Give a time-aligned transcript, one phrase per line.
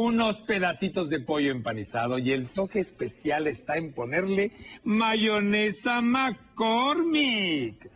[0.00, 7.90] unos pedacitos de pollo empanizado y el toque especial está en ponerle mayonesa McCormick.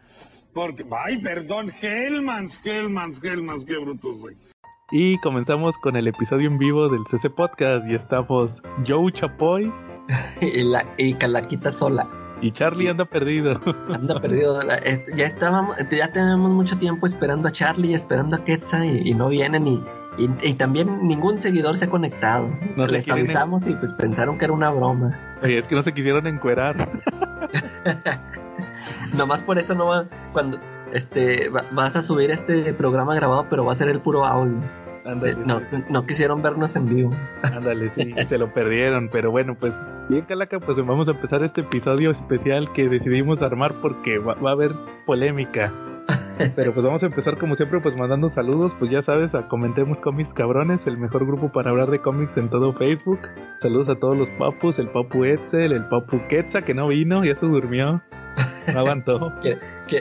[0.52, 4.36] Porque, ay, perdón, Hellmans, Hellmans, Hellmans, qué brutos, güey.
[4.90, 9.72] Y comenzamos con el episodio en vivo del CC Podcast y estamos Joe Chapoy
[10.42, 12.06] y, la, y Calaquita sola.
[12.42, 13.58] Y Charlie anda perdido.
[13.88, 14.60] Anda perdido.
[15.16, 19.30] Ya estábamos, ya tenemos mucho tiempo esperando a Charlie, esperando a Quetzal y, y no
[19.30, 19.82] vienen y
[20.16, 22.48] y, también ningún seguidor se ha conectado.
[22.76, 25.10] Nos Les avisamos y pues pensaron que era una broma.
[25.42, 26.74] Oye, es que no se quisieron encuerar.
[29.14, 30.58] Nomás por eso no va, cuando
[30.92, 34.58] este vas a subir este programa grabado, pero va a ser el puro audio.
[35.04, 37.10] Ándale, no, no quisieron vernos en vivo.
[37.42, 39.10] Ándale, sí, se lo perdieron.
[39.10, 39.74] Pero bueno, pues
[40.08, 44.52] bien, Calaca, pues vamos a empezar este episodio especial que decidimos armar porque va a
[44.52, 44.72] haber
[45.04, 45.70] polémica.
[46.56, 50.00] Pero pues vamos a empezar como siempre pues mandando saludos, pues ya sabes, a Comentemos
[50.00, 53.20] Cómics Cabrones, el mejor grupo para hablar de cómics en todo Facebook.
[53.60, 57.34] Saludos a todos los papus, el papu Etzel, el papu Quetza que no vino, ya
[57.34, 58.02] se durmió,
[58.72, 59.32] no aguantó.
[59.42, 59.58] que,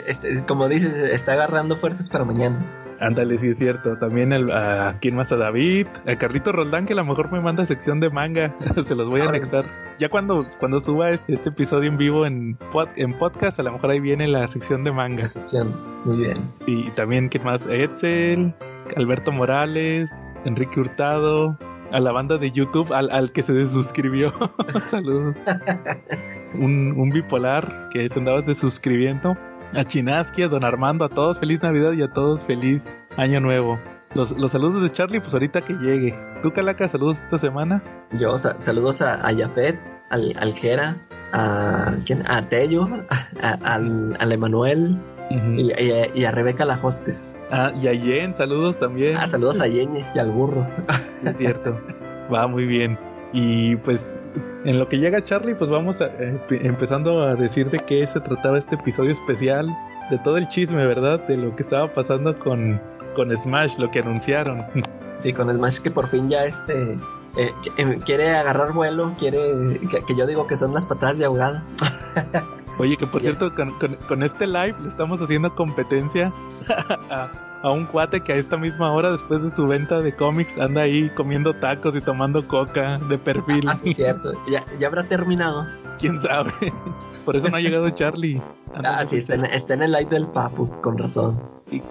[0.08, 2.60] este, como dices, está agarrando fuerzas para mañana.
[3.00, 3.98] Ándale, sí es cierto.
[3.98, 7.42] También el, a quién más a David, a Carlito Roldán que a lo mejor me
[7.42, 8.54] manda sección de manga.
[8.86, 9.66] Se los voy a anexar.
[10.00, 12.58] Ya cuando, cuando suba este, este episodio en vivo en,
[12.96, 15.24] en podcast, a lo mejor ahí viene la sección de manga.
[15.24, 15.74] La sección,
[16.06, 16.52] muy bien.
[16.66, 18.54] Y también quién más, Edsel,
[18.96, 20.10] Alberto Morales,
[20.46, 21.58] Enrique Hurtado,
[21.92, 24.34] a la banda de YouTube, al, al que se desuscribió.
[24.92, 25.36] Saludos.
[26.56, 29.38] un, un bipolar que te andabas desuscribiendo
[29.76, 33.80] a Chinaski, a Don Armando, a todos feliz Navidad y a todos feliz Año Nuevo.
[34.16, 36.14] Los, los saludos de Charlie, pues ahorita que llegue.
[36.44, 37.82] ¿Tú, Calaca, saludos esta semana?
[38.20, 40.98] Yo, saludos a, a Jafet, al, al Jera,
[41.32, 42.24] a, ¿quién?
[42.30, 42.88] a Tello,
[43.42, 45.00] a, al, al Emanuel,
[45.32, 47.36] y, a, Rebeca la hostes.
[47.50, 49.18] Ah, y a Yen, saludos también.
[49.18, 50.68] Ah, saludos a Yen y al burro.
[51.26, 51.80] es cierto.
[52.32, 53.00] Va muy bien.
[53.32, 54.14] Y pues
[54.66, 56.10] en lo que llega Charlie, pues vamos a,
[56.50, 59.68] empezando a decir de qué se trataba este episodio especial,
[60.10, 61.26] de todo el chisme, ¿verdad?
[61.28, 62.82] De lo que estaba pasando con,
[63.16, 64.58] con Smash, lo que anunciaron.
[65.20, 66.98] Sí, con Smash que por fin ya este
[67.38, 71.62] eh, em, quiere agarrar vuelo, quiere que, yo digo que son las patadas de ahogado.
[72.80, 73.72] Oye, que por cierto, con,
[74.08, 76.32] con, este live le estamos haciendo competencia
[77.10, 77.30] a,
[77.64, 80.82] a un cuate que a esta misma hora, después de su venta de cómics, anda
[80.82, 83.64] ahí comiendo tacos y tomando coca de perfil.
[83.70, 84.34] Ah, sí, cierto.
[84.52, 85.66] ¿Ya, ya habrá terminado.
[85.98, 86.52] ¿Quién sabe?
[87.26, 88.42] Por eso no ha llegado Charlie.
[88.84, 91.40] ah, sí, está en, el live del Papu, con razón.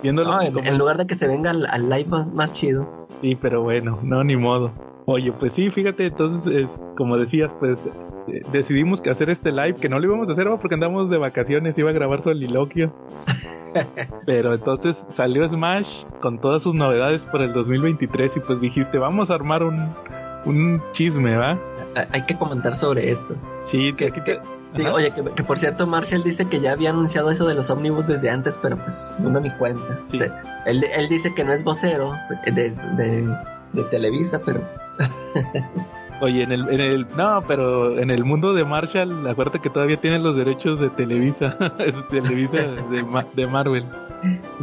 [0.03, 3.09] viéndolo en, lugar de que se venga al, live más, chido.
[3.23, 4.73] Sí, pero bueno, no, ni modo.
[5.07, 6.69] Oye, pues sí, fíjate, entonces,
[6.99, 7.89] como decías, pues
[8.53, 11.77] decidimos que hacer este live, que no lo íbamos a hacer porque andamos de vacaciones,
[11.79, 12.95] iba a grabar soliloquio.
[14.27, 19.31] Pero entonces salió Smash con todas sus novedades por el 2023 y pues dijiste, vamos
[19.31, 19.95] a armar un,
[20.45, 21.59] un chisme, ¿va?
[22.13, 23.35] Hay que comentar sobre esto.
[23.65, 24.13] Sí, que,
[24.93, 28.31] oye, que, por cierto Marshall dice que ya había anunciado eso de los ómnibus desde
[28.31, 30.01] antes, pero pues no me di cuenta.
[30.67, 33.37] él, él, dice que no es vocero de, de,
[33.73, 34.61] de Televisa, pero...
[36.23, 39.97] Oye, en el, en el, no, pero en el mundo de Marshall, acuérdate que todavía
[39.97, 41.57] tienen los derechos de Televisa,
[42.11, 43.85] Televisa de, de Marvel.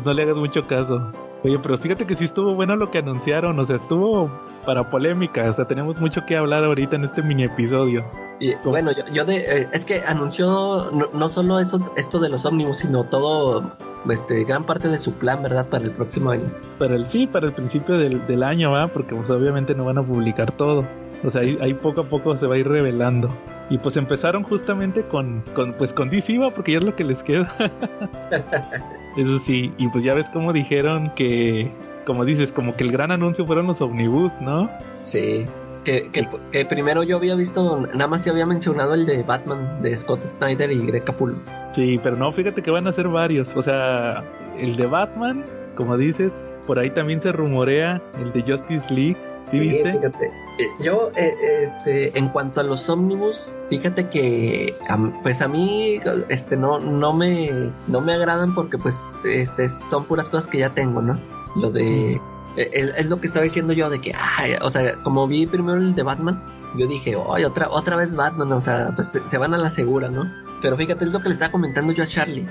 [0.06, 1.12] No le hagas mucho caso.
[1.44, 4.32] Oye, pero fíjate que sí estuvo bueno lo que anunciaron, o sea, estuvo
[4.66, 8.06] para polémica, o sea, tenemos mucho que hablar ahorita en este mini episodio.
[8.40, 12.78] Y bueno, yo, de, eh, es que anunció no, solo eso, esto de los ómnibus,
[12.78, 13.74] sino todo,
[14.10, 15.68] este, gran parte de su plan, ¿verdad?
[15.68, 16.46] Para el próximo año.
[16.78, 18.88] Para el sí, para el principio del, del año, ¿va?
[18.88, 20.86] Porque pues obviamente no van a publicar todo.
[21.24, 23.30] O sea, ahí, poco a poco se va a ir revelando.
[23.70, 27.22] Y pues empezaron justamente con, con pues con DC porque ya es lo que les
[27.24, 27.54] queda.
[29.18, 31.72] Eso sí, y pues ya ves como dijeron que,
[32.06, 34.70] como dices, como que el gran anuncio fueron los omnibus, ¿no?
[35.02, 35.46] Sí.
[35.84, 39.96] Que, que, primero yo había visto, nada más se había mencionado el de Batman, de
[39.96, 41.36] Scott Snyder y Greg Capullo.
[41.74, 43.56] Sí, pero no, fíjate que van a ser varios.
[43.56, 44.24] O sea,
[44.60, 46.34] el de Batman, como dices,
[46.68, 49.18] por ahí también se rumorea el de Justice League
[49.50, 49.92] ¿Sí, viste?
[49.92, 50.32] Fíjate,
[50.80, 54.76] yo, eh, este, en cuanto a los ómnibus, fíjate que,
[55.24, 60.30] pues a mí, este, no, no me, no me agradan porque, pues, este, son puras
[60.30, 61.20] cosas que ya tengo, ¿no?
[61.56, 62.20] Lo de,
[62.56, 65.78] eh, es, lo que estaba diciendo yo de que, ay, o sea, como vi primero
[65.78, 66.44] el de Batman,
[66.76, 70.10] yo dije, ay, otra, otra vez Batman, o sea, pues se, van a la segura,
[70.10, 70.32] ¿no?
[70.62, 72.48] Pero fíjate, es lo que le estaba comentando yo a Charlie.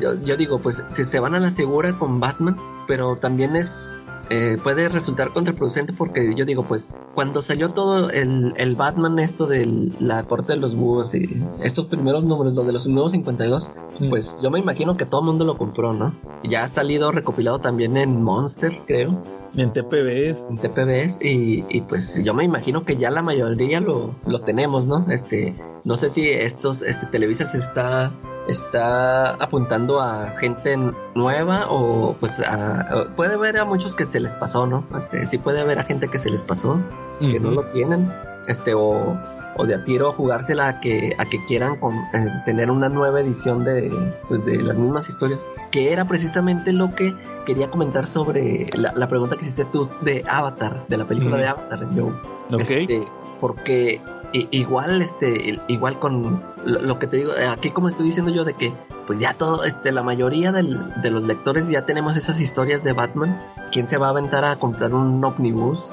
[0.00, 2.56] Yo, yo digo, pues si se van a la segura con Batman,
[2.86, 8.54] pero también es eh, puede resultar contraproducente porque yo digo, pues, cuando salió todo el,
[8.56, 12.72] el Batman, esto de la corte de los búhos y estos primeros números, lo de
[12.72, 13.70] los nuevos 52,
[14.10, 16.14] pues yo me imagino que todo el mundo lo compró, ¿no?
[16.44, 19.22] Ya ha salido recopilado también en Monster, creo.
[19.54, 20.50] En TPBs.
[20.50, 24.86] En TPBs y, y pues yo me imagino que ya la mayoría lo, lo tenemos,
[24.86, 25.06] ¿no?
[25.10, 28.12] Este, no sé si estos, este, Televisa se está
[28.48, 30.76] está apuntando a gente
[31.14, 34.84] nueva o pues a, puede haber a muchos que se les pasó, ¿no?
[34.96, 36.78] Este, sí puede haber a gente que se les pasó,
[37.20, 38.12] que no lo tienen,
[38.46, 39.18] este, o,
[39.56, 43.20] o de a tiro jugársela a que, a que quieran con, eh, tener una nueva
[43.20, 43.92] edición de,
[44.28, 45.40] pues, de las mismas historias.
[45.70, 47.14] Que era precisamente lo que
[47.44, 51.48] quería comentar sobre la, la pregunta que hiciste tú de Avatar, de la película de
[51.48, 52.12] Avatar, Joe.
[52.60, 53.04] Este,
[53.40, 54.00] porque
[54.50, 58.54] igual este igual con lo, que te digo eh, aquí como estoy diciendo yo de
[58.54, 58.72] que
[59.06, 60.62] pues ya todo este la mayoría de
[61.10, 63.38] los lectores ya tenemos esas historias de Batman.
[63.72, 65.90] Quién se va a aventar a comprar un omnibus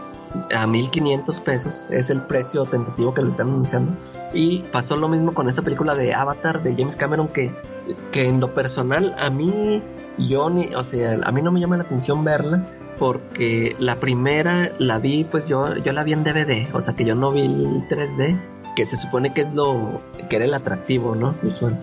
[0.55, 3.95] a 1500 pesos es el precio tentativo que lo están anunciando
[4.33, 7.51] y pasó lo mismo con esa película de Avatar de James Cameron que,
[8.11, 9.81] que en lo personal a mí
[10.17, 12.65] yo ni o sea a mí no me llama la atención verla
[12.97, 17.05] porque la primera la vi, pues yo, yo la vi en DVD, o sea que
[17.05, 18.39] yo no vi el 3D,
[18.75, 21.35] que se supone que es lo que era el atractivo, ¿no?
[21.41, 21.77] Visual.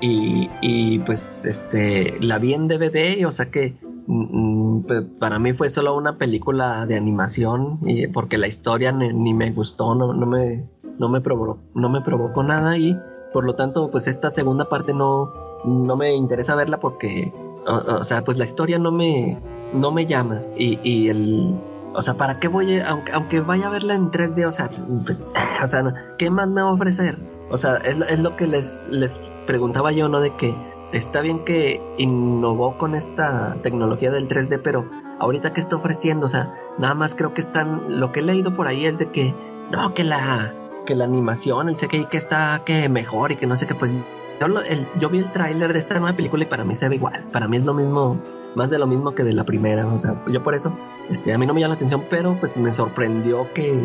[0.00, 3.74] y, y, pues este la vi en DVD, o sea que
[4.06, 8.92] mm, mm, pues, para mí fue solo una película de animación, y, porque la historia
[8.92, 10.64] ni, me gustó, no, no, me,
[10.98, 12.98] no, me provocó, no me provocó nada y
[13.32, 15.32] por lo tanto pues esta segunda parte no,
[15.64, 17.32] no me interesa verla porque,
[17.66, 19.40] o sea, pues la historia no me,
[19.72, 20.42] no me llama.
[20.56, 21.60] Y, y el.
[21.94, 24.70] O sea, ¿para qué voy a, aunque, vaya a verla en 3D, o sea,
[25.04, 25.18] pues,
[25.62, 27.18] o sea, ¿qué más me va a ofrecer?
[27.50, 30.20] O sea, es, es, lo que les, les preguntaba yo, ¿no?
[30.20, 30.54] De que
[30.92, 34.90] está bien que innovó con esta tecnología del 3D, pero
[35.20, 38.54] ahorita que está ofreciendo, o sea, nada más creo que están, lo que he leído
[38.54, 39.34] por ahí es de que,
[39.70, 40.54] no, que la,
[40.86, 44.02] que la animación, el CGI que está, que mejor y que no sé qué, pues
[44.40, 46.96] yo, el, yo vi el tráiler de esta nueva película y para mí se ve
[46.96, 48.18] igual, para mí es lo mismo
[48.56, 49.86] más de lo mismo que de la primera.
[49.86, 50.72] O sea, yo por eso,
[51.10, 53.78] este, a mí no me llama la atención, pero pues me sorprendió que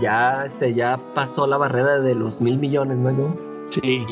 [0.00, 3.10] ya, este, ya pasó la barrera de los mil millones, ¿no?
[3.10, 3.36] Yo.
[3.68, 4.04] Sí.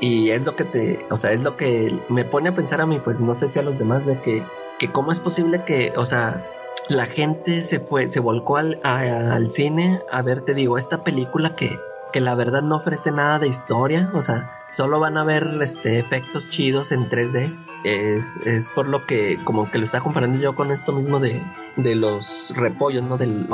[0.00, 2.86] Y, es lo que te, o sea, es lo que me pone a pensar a
[2.86, 4.42] mí, pues no sé si a los demás, de que,
[4.78, 6.44] que cómo es posible que, o sea,
[6.88, 11.56] la gente se fue, se volcó al, al cine a ver, te digo, esta película
[11.56, 11.78] que,
[12.12, 15.98] que la verdad no ofrece nada de historia, o sea, solo van a ver este
[15.98, 20.54] efectos chidos en 3D es, es por lo que como que lo está comparando yo
[20.54, 21.42] con esto mismo de,
[21.76, 23.16] de los repollos, ¿no?
[23.16, 23.46] Del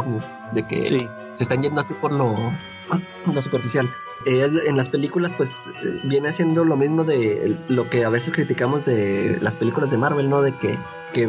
[0.52, 2.34] de que se están yendo así por lo,
[3.32, 3.88] lo superficial.
[4.26, 8.32] Eh, en las películas pues eh, viene haciendo lo mismo de lo que a veces
[8.32, 10.42] criticamos de las películas de Marvel, ¿no?
[10.42, 10.78] De que,
[11.12, 11.28] que,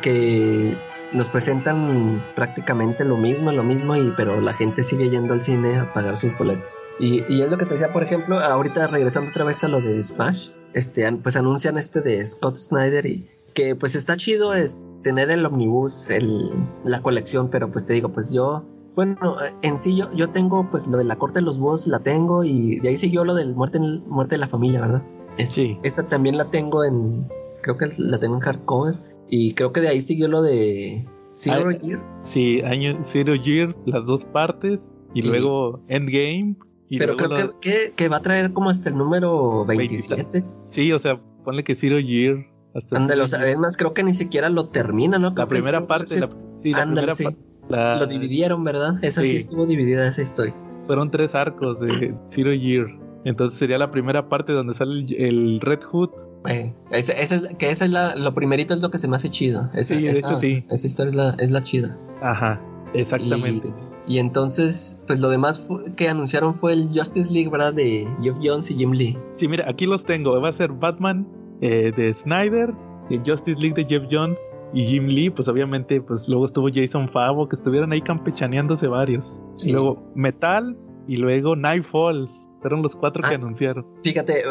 [0.00, 0.76] que,
[1.12, 5.76] nos presentan prácticamente lo mismo, lo mismo, y pero la gente sigue yendo al cine
[5.78, 6.68] a pagar sus boletos.
[7.00, 9.80] Y, y es lo que te decía, por ejemplo, ahorita regresando otra vez a lo
[9.80, 14.78] de Smash, este, pues anuncian este de Scott Snyder y que pues está chido es
[15.02, 16.50] tener el omnibus, el,
[16.84, 18.64] la colección, pero pues te digo, pues yo,
[18.94, 22.00] bueno, en sí yo, yo tengo pues lo de la corte de los búhos la
[22.00, 25.02] tengo y de ahí siguió lo del muerte, muerte de la familia, ¿verdad?
[25.48, 25.78] Sí.
[25.82, 27.28] Esa también la tengo en,
[27.62, 28.96] creo que la tengo en hardcover
[29.28, 32.00] y creo que de ahí siguió lo de Zero Year.
[32.22, 36.56] Sí, año Zero Year, las dos partes y, luego Endgame
[36.98, 40.44] pero creo que, que, va a traer como hasta el número 27.
[40.70, 42.46] Sí, o sea, ponle que Zero Year.
[42.74, 45.32] Hasta Ándale, o sea, además creo que ni siquiera lo termina, ¿no?
[45.36, 46.20] la primera parte.
[46.20, 46.30] La,
[46.62, 47.24] sí, la Ándale, sí.
[47.70, 48.94] Lo dividieron, ¿verdad?
[49.02, 49.36] Esa sí.
[49.36, 50.54] estuvo dividida, esa historia.
[50.86, 52.86] Fueron tres arcos de Zero Year.
[53.24, 56.10] Entonces sería la primera parte donde sale el, Red Hood.
[56.48, 59.30] Eh, esa, esa, que esa es la, lo primerito es lo que se me hace
[59.30, 59.70] chido.
[59.74, 60.64] Esa, sí, esa, sí.
[60.70, 61.98] Esa historia es la, es la chida.
[62.22, 62.60] Ajá,
[62.94, 63.68] exactamente.
[64.06, 65.64] Y entonces, pues lo demás
[65.96, 67.74] que anunciaron fue el Justice League, ¿verdad?
[67.74, 68.08] De
[68.42, 69.18] Jones y Jim Lee.
[69.36, 70.40] Sí, mira, aquí los tengo.
[70.40, 71.28] Va a ser Batman
[71.60, 72.72] eh, de Snyder,
[73.18, 74.38] Justice League de Jeff Jones
[74.72, 75.30] y Jim Lee.
[75.30, 79.36] Pues obviamente, pues luego estuvo Jason Favo, que estuvieron ahí campechaneándose varios.
[79.64, 80.76] Y luego Metal
[81.06, 82.30] y luego Nightfall.
[82.60, 83.86] Fueron los cuatro que ah, anunciaron.
[84.04, 84.42] Fíjate,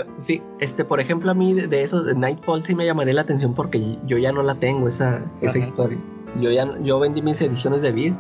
[0.60, 4.18] este, por ejemplo, a mí de esos, Nightfall sí me llamaría la atención porque yo
[4.18, 6.00] ya no la tengo, esa, esa historia.
[6.42, 8.14] Yo ya yo vendí mis ediciones de Vid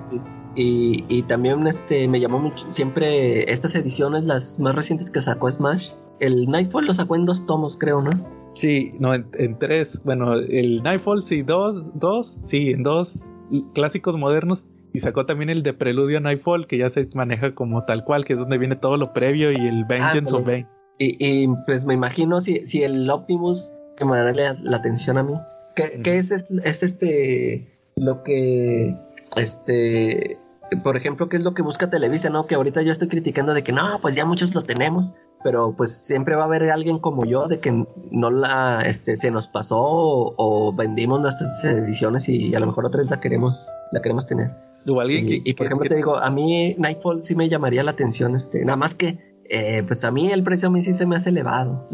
[0.55, 5.50] y, y, también este me llamó mucho siempre estas ediciones las más recientes que sacó
[5.50, 8.10] Smash el Nightfall lo sacó en dos tomos creo no
[8.53, 13.32] sí no en, tres bueno el Nightfall sí dos dos sí en dos
[13.74, 17.86] clásicos modernos y sacó también el de Preludio a Nightfall que ya se maneja como
[17.86, 21.15] tal cual que es donde viene todo lo previo y el Vengeance of Bane y,
[21.20, 25.34] y, pues me imagino si, si el Optimus que me dará la, atención a mí
[25.75, 28.96] que, que es, es, es este lo que,
[29.36, 30.39] este,
[30.84, 32.48] por ejemplo, qué es lo que busca Televisa, ¿no?
[32.48, 35.91] Que ahorita yo estoy criticando de que no, pues ya muchos lo tenemos, pero pues
[35.91, 39.77] siempre va a haber alguien como yo de que no la, este, se nos pasó
[39.79, 44.51] o, vendimos nuestras ediciones y a lo mejor otra vez la queremos, la queremos tener.
[44.86, 48.77] y, por ejemplo te digo, a mí Nightfall sí me llamaría la atención, este, nada
[48.77, 51.88] más que eh, pues a mí el precio a mí sí se me hace elevado.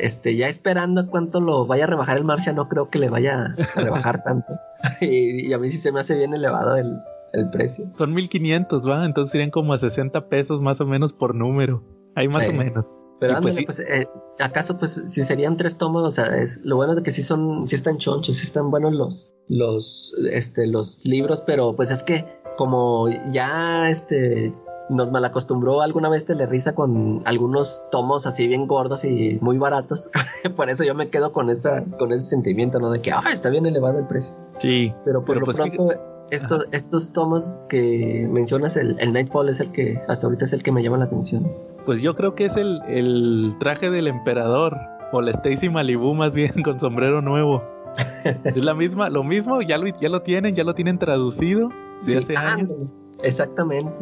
[0.00, 3.54] Este, ya esperando cuánto lo vaya a rebajar el Marcia, no creo que le vaya
[3.74, 4.54] a rebajar tanto.
[5.00, 7.00] y, a mí sí se me hace bien elevado el,
[7.52, 7.92] precio.
[7.96, 9.04] Son 1500, ¿va?
[9.04, 11.82] Entonces serían como a 60 pesos más o menos por número.
[12.16, 12.98] Ahí más o menos.
[13.18, 14.08] Pero pues, pues eh,
[14.38, 17.66] acaso pues si serían tres tomos, o sea, es lo bueno de que sí son,
[17.68, 22.26] sí están chonchos, sí están buenos los, los, este, los libros, pero pues es que
[22.56, 24.52] como ya este
[24.88, 30.10] nos malacostumbró alguna vez Telerisa con algunos tomos así bien gordos y muy baratos.
[30.56, 32.90] por eso yo me quedo con esa, con ese sentimiento, ¿no?
[32.90, 34.34] De que, ah, está bien elevado el precio.
[34.58, 34.92] Sí.
[35.04, 35.88] Pero por lo pues pronto,
[36.30, 40.72] estos, estos tomos que mencionas, el, Nightfall es el que, hasta ahorita es el que
[40.72, 41.50] me llama la atención.
[41.84, 44.76] Pues yo creo que es el, el traje del emperador,
[45.12, 47.58] o la Stacy Malibu más bien, con sombrero nuevo.
[48.44, 51.70] es la misma, lo mismo, ya lo, ya lo tienen, ya lo tienen traducido
[52.04, 52.72] de hace años.
[53.22, 53.92] Exactamente.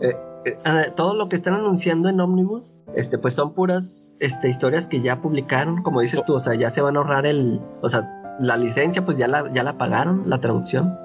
[0.00, 4.48] Eh, eh, ah, todo lo que están anunciando en Omnibus, este, pues son puras este,
[4.48, 7.60] historias que ya publicaron, como dices tú, o sea, ya se van a ahorrar el,
[7.80, 10.98] o sea, la licencia, pues ya la, ya la pagaron, la traducción.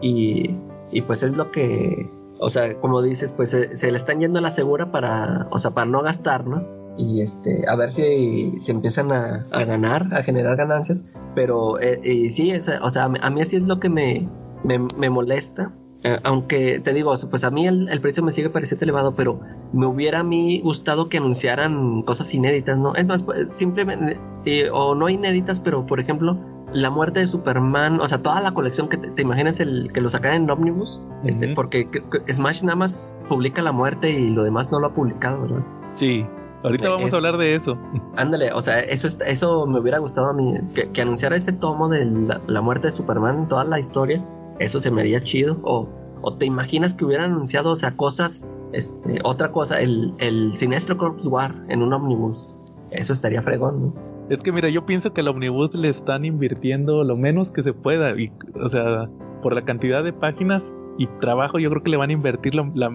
[0.00, 0.56] Y,
[0.90, 4.42] y, pues es lo que, o sea, como dices, pues se, le están yendo a
[4.42, 6.66] la segura para, o sea, para no gastar, ¿no?
[6.96, 11.04] Y este, a ver si se empiezan a, ganar, a generar ganancias.
[11.34, 12.52] Pero eh, sí,
[12.82, 14.28] o sea, a mí así es lo que me,
[14.64, 15.72] me, me molesta
[16.04, 19.40] eh, aunque te digo, pues a mí el, precio me sigue pareciendo elevado, pero
[19.72, 22.94] me hubiera a mí gustado que anunciaran cosas inéditas, ¿no?
[22.94, 26.38] Es más, pues, simplemente, eh, o no inéditas, pero por ejemplo,
[26.72, 30.08] la muerte de Superman, o sea, toda la colección que te, imaginas el que lo
[30.08, 31.88] sacan en Omnibus, este, porque
[32.30, 35.64] Smash nada más publica la muerte y lo demás no lo ha publicado, ¿verdad?
[35.94, 36.24] Sí.
[36.64, 37.78] Ahorita vamos a hablar de eso.
[38.16, 40.54] Ándale, o sea, eso eso me hubiera gustado a mí,
[40.92, 44.24] que, anunciara ese tomo de la, la muerte de Superman, toda la historia,
[44.58, 45.60] eso se me haría chido.
[45.62, 45.88] O,
[46.20, 50.96] o te imaginas que hubieran anunciado, o sea, cosas, este, otra cosa, el, el Sinestro
[50.96, 52.58] Corpus War en un Omnibus.
[52.90, 54.07] Eso estaría fregón, ¿no?
[54.30, 57.72] Es que mira, yo pienso que el Omnibus le están invirtiendo lo menos que se
[57.72, 58.10] pueda.
[58.18, 58.30] Y,
[58.60, 59.08] o sea,
[59.42, 62.90] por la cantidad de páginas y trabajo, yo creo que le van a invertir la,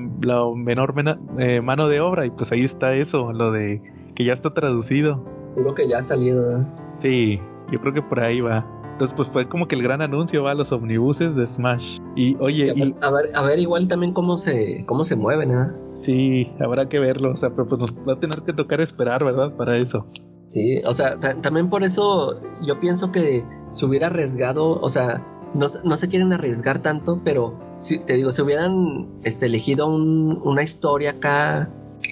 [0.55, 0.93] menor
[1.39, 2.25] eh, mano de obra.
[2.25, 3.81] Y pues ahí está eso, lo de
[4.15, 5.23] que ya está traducido.
[5.55, 6.59] Creo que ya ha salido.
[6.59, 6.65] ¿eh?
[6.99, 7.39] Sí,
[7.71, 8.65] yo creo que por ahí va.
[8.91, 11.97] Entonces, pues fue como que el gran anuncio va a los omnibuses de Smash.
[12.15, 12.69] Y oye,
[13.01, 15.71] a, ver, a ver igual también cómo se, cómo se mueven, ¿eh?
[16.03, 19.23] Sí, habrá que verlo, o sea, pero pues nos va a tener que tocar esperar,
[19.23, 19.55] ¿verdad?
[19.55, 20.05] Para eso.
[20.49, 25.67] Sí, o sea, también por eso yo pienso que se hubiera arriesgado, o sea, no,
[25.83, 31.11] no se quieren arriesgar tanto, pero si te digo, si hubieran este, elegido una historia
[31.11, 31.71] acá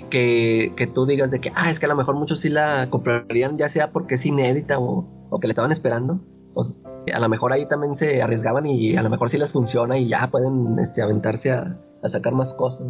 [0.09, 2.89] que, que, tú digas de que, ah, es que a lo mejor muchos sí la
[2.89, 6.21] comprarían, ya sea porque es inédita o, o que le estaban esperando,
[7.13, 10.07] a lo mejor ahí también se arriesgaban y a lo mejor sí les funciona y
[10.07, 12.87] ya pueden este, aventarse a, sacar más cosas.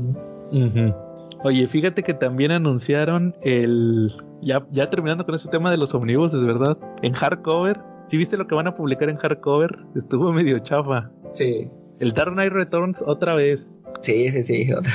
[1.43, 4.07] Oye, fíjate que también anunciaron el.
[4.41, 6.77] Ya, ya terminando con este tema de los omnibuses, ¿verdad?
[7.01, 7.79] En hardcover.
[8.07, 9.69] ¿Sí viste lo que van a publicar en hardcover?
[9.95, 11.09] Estuvo medio chafa.
[11.31, 11.69] Sí.
[11.99, 13.79] El Dark Knight Returns otra vez.
[14.01, 14.73] Sí, sí, sí.
[14.77, 14.91] Otra.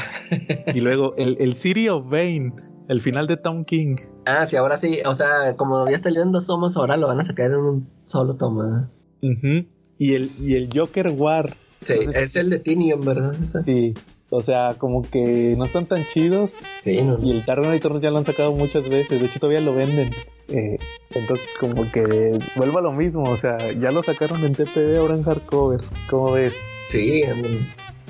[0.75, 2.53] y luego el, el City of Bane.
[2.89, 3.97] El final de Tom King.
[4.27, 5.01] Ah, sí, ahora sí.
[5.07, 7.85] O sea, como había salido en dos tomos, ahora lo van a sacar en un
[8.07, 8.89] solo tomo.
[9.21, 11.51] y, el, y el Joker War.
[11.83, 13.35] Sí, es el de Tinium, ¿verdad?
[13.65, 13.95] Sí.
[14.31, 16.51] O sea, como que no están tan chidos.
[16.83, 17.19] Sí, no.
[17.23, 19.21] Y el Tarno y ya lo han sacado muchas veces.
[19.21, 20.11] De hecho, todavía lo venden.
[20.49, 20.79] Eh,
[21.15, 23.25] entonces, como que vuelva a lo mismo.
[23.25, 25.81] O sea, ya lo sacaron en TPD, ahora en hardcover.
[26.11, 26.53] ¿Cómo ves?
[26.89, 27.25] Sí,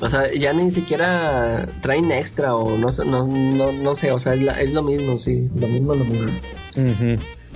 [0.01, 4.35] o sea, ya ni siquiera traen extra o no, no, no, no sé, o sea,
[4.35, 6.33] es, lo mismo, sí, lo mismo, lo mismo.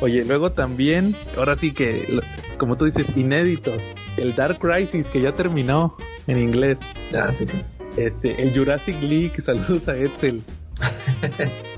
[0.01, 2.21] Oye, luego también, ahora sí que,
[2.57, 3.85] como tú dices, inéditos.
[4.17, 5.95] El Dark Crisis que ya terminó
[6.27, 6.79] en inglés.
[7.15, 7.59] Ah, sí, sí.
[8.01, 10.43] Este, el Jurassic League, saludos a Edsel.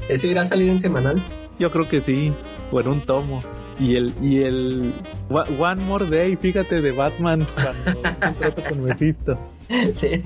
[0.08, 1.22] ¿Ese irá a salir en semanal?
[1.58, 2.32] Yo creo que sí,
[2.70, 3.40] o en un tomo.
[3.80, 4.94] Y el, y el
[5.30, 7.44] One More Day, fíjate, de Batman
[8.38, 9.38] cuando con Mephisto.
[9.94, 10.22] Sí.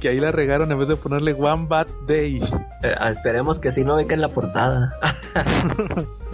[0.00, 2.42] Que ahí la regaron en vez de ponerle One Bad Day.
[2.82, 4.98] Eh, ah, esperemos que sí no venga en la portada.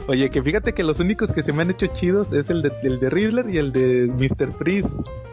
[0.08, 2.72] Oye, que fíjate que los únicos que se me han hecho chidos es el de,
[2.82, 4.50] el de Riddler y el de Mr.
[4.54, 4.88] Freeze.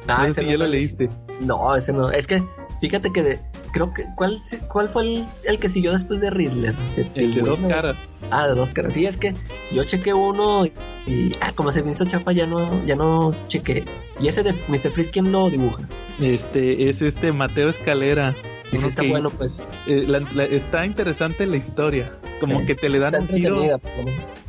[0.07, 1.10] Ah, ese ya lo leíste.
[1.41, 2.12] No, ese no.
[2.12, 2.43] Es que,
[2.81, 3.39] fíjate que
[3.74, 4.03] creo que.
[4.15, 4.38] ¿Cuál,
[4.69, 6.75] cuál fue el, que siguió después de Riddler?
[7.15, 7.96] El, de dos caras.
[8.31, 8.93] Ah, de dos caras.
[8.93, 9.34] Sí, es que
[9.72, 13.86] yo chequé uno y ah, como se me hizo chapa ya no, ya no chequé.
[14.19, 14.91] ¿Y ese de Mr.
[14.91, 15.88] Freeze quién lo dibuja?
[16.19, 18.36] Este, es este Mateo Escalera.
[18.72, 19.63] Y está que- bueno, pues.
[19.86, 22.12] eh, la- la- está interesante la historia.
[22.41, 23.79] Como eh, que te le dan un giro.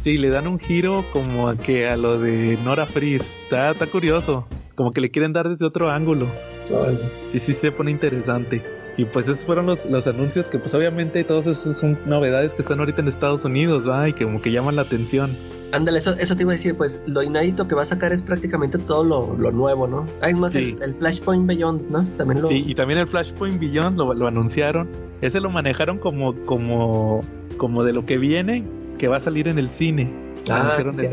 [0.02, 3.24] Sí, le dan un giro como a que a lo de Nora Freeze.
[3.44, 4.46] Está, está curioso.
[4.78, 6.28] Como que le quieren dar desde otro ángulo.
[6.70, 7.00] Órale.
[7.26, 8.62] Sí, sí, se pone interesante.
[8.96, 12.62] Y pues esos fueron los, los anuncios que pues obviamente todos esos son novedades que
[12.62, 14.08] están ahorita en Estados Unidos, ¿va?
[14.08, 15.30] Y que como que llaman la atención.
[15.72, 18.22] Ándale, eso, eso te iba a decir, pues lo inédito que va a sacar es
[18.22, 20.06] prácticamente todo lo, lo nuevo, ¿no?
[20.22, 20.76] Hay más Sí.
[20.80, 22.04] el, el Flashpoint Beyond, ¿no?
[22.16, 22.46] También lo...
[22.48, 24.88] Sí, y también el Flashpoint Beyond lo, lo anunciaron.
[25.22, 27.24] Ese lo manejaron como, como,
[27.56, 28.62] como de lo que viene,
[28.96, 30.32] que va a salir en el cine.
[30.48, 31.06] Ah, anunciaron sí.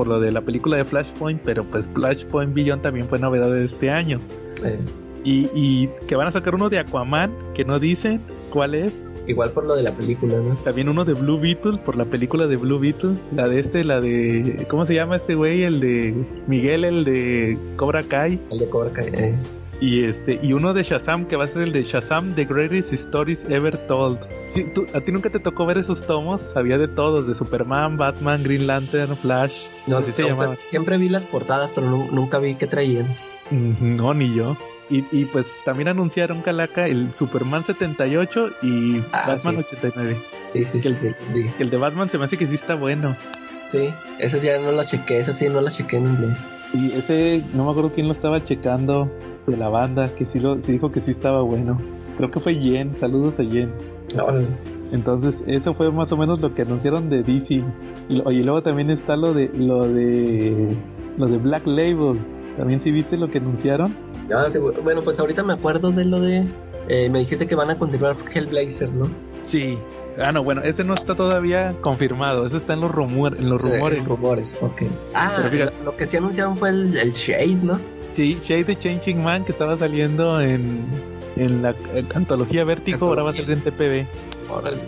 [0.00, 3.66] Por lo de la película de Flashpoint, pero pues Flashpoint Beyond también fue novedad de
[3.66, 4.18] este año.
[5.24, 8.18] Y, y que van a sacar uno de Aquaman, que no dicen
[8.50, 8.94] cuál es.
[9.26, 10.54] igual por lo de la película, ¿no?
[10.64, 13.10] También uno de Blue Beetle, por la película de Blue Beetle.
[13.36, 14.64] La de este, la de...
[14.70, 15.64] ¿Cómo se llama este güey?
[15.64, 16.14] El de
[16.46, 18.40] Miguel, el de Cobra Kai.
[18.50, 19.10] El de Cobra Kai.
[19.12, 19.34] eh.
[19.80, 22.92] Y este y uno de Shazam, que va a ser el de Shazam The Greatest
[22.92, 24.18] Stories Ever Told.
[24.52, 26.54] Sí, tú- ¿A ti nunca te tocó ver esos tomos?
[26.56, 29.54] Había de todos, de Superman, Batman, Green Lantern, Flash.
[29.86, 30.48] No, así se no, llamaban.
[30.56, 33.06] pues, siempre vi las portadas, pero nu- nunca vi qué traían.
[33.50, 34.56] No, ni yo.
[34.90, 39.74] Y, y pues también anunciaron Calaca el Superman 78 y Ah, Batman sí.
[39.76, 40.16] 89.
[40.52, 41.46] Sí, sí, Que el- sí, sí.
[41.56, 43.16] Que el de Batman se me hace que sí está bueno.
[43.70, 46.38] Sí, esas ya no las chequé, esas sí no las chequé en inglés.
[46.74, 49.10] Y ese, no me acuerdo quién lo estaba checando
[49.46, 51.78] de la banda, que sí, lo, sí dijo que sí estaba bueno.
[52.16, 53.72] Creo que fue Jen, saludos a Jen.
[54.14, 54.46] Órale.
[54.92, 57.62] Entonces, eso fue más o menos lo que anunciaron de DC.
[58.08, 60.76] Y, oye, luego también está lo de lo de
[61.16, 62.18] lo de Black Label.
[62.56, 63.94] También sí viste lo que anunciaron.
[64.34, 66.44] Ah, sí, bueno, pues ahorita me acuerdo de lo de...
[66.88, 69.06] eh, me dijiste que van a continuar Hellblazer, ¿no?
[69.42, 69.78] Sí.
[70.18, 72.46] Ah, no, bueno, ese no está todavía confirmado.
[72.46, 74.04] Ese está en los rumores, en los Sí, rumores.
[74.04, 74.82] rumores, ok.
[75.14, 77.80] Ah, Pero fíjate- lo, que sí anunciaron fue el, el Shade, ¿no?
[78.12, 80.84] Sí, Shade the Changing Man que estaba saliendo en
[81.36, 81.74] en la
[82.14, 84.04] antología Vértigo, ahora va a salir en TPB.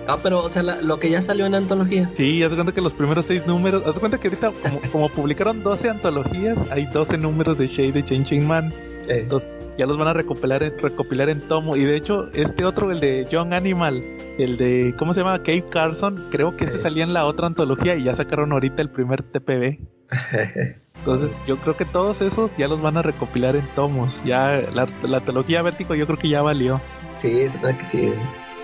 [0.09, 2.11] Ah, pero, o sea, la- lo que ya salió en antología.
[2.14, 4.81] Sí, haz de cuenta que los primeros seis números, haz de cuenta que ahorita como,
[4.91, 8.73] como publicaron 12 antologías, hay 12 números de Shade the Changing Man.
[9.09, 9.49] Eh, Entonces
[9.83, 11.75] ya los van a recopilar en, recopilar en tomo.
[11.77, 14.03] Y de hecho, este otro, el de Young Animal,
[14.39, 15.39] el de, ¿cómo se llama?
[15.43, 16.81] Cave Carson, creo que ese Eh.
[16.81, 19.79] salía en la otra antología y ya sacaron ahorita el primer TPB.
[20.99, 24.23] Entonces yo creo que todos esos ya los van a recopilar en tomos.
[24.25, 26.81] Ya la, la antología Vértigo yo creo que ya valió.
[27.16, 28.12] sí, se puede que sí.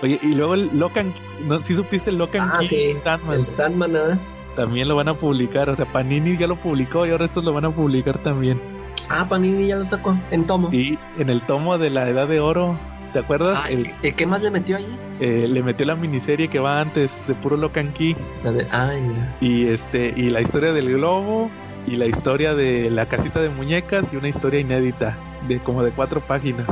[0.01, 1.13] Oye, y luego el Locan,
[1.45, 1.61] ¿no?
[1.61, 2.95] ¿sí supiste el Locan Ah, King sí.
[3.03, 3.39] Sandman?
[3.41, 4.19] El Sandman.
[4.55, 5.69] También lo van a publicar.
[5.69, 8.61] O sea, Panini ya lo publicó y ahora estos lo van a publicar también.
[9.09, 10.69] Ah, Panini ya lo sacó en tomo.
[10.71, 12.77] Y en el tomo de la Edad de Oro,
[13.13, 13.59] ¿te acuerdas?
[13.63, 14.85] Ah, El- ¿y ¿Qué más le metió ahí?
[15.19, 19.35] eh, le metió la miniserie que va antes de puro Locan Key La de, mira.
[19.41, 21.49] y este y la historia del globo
[21.87, 25.17] y la historia de la casita de muñecas y una historia inédita
[25.47, 26.67] de como de cuatro páginas.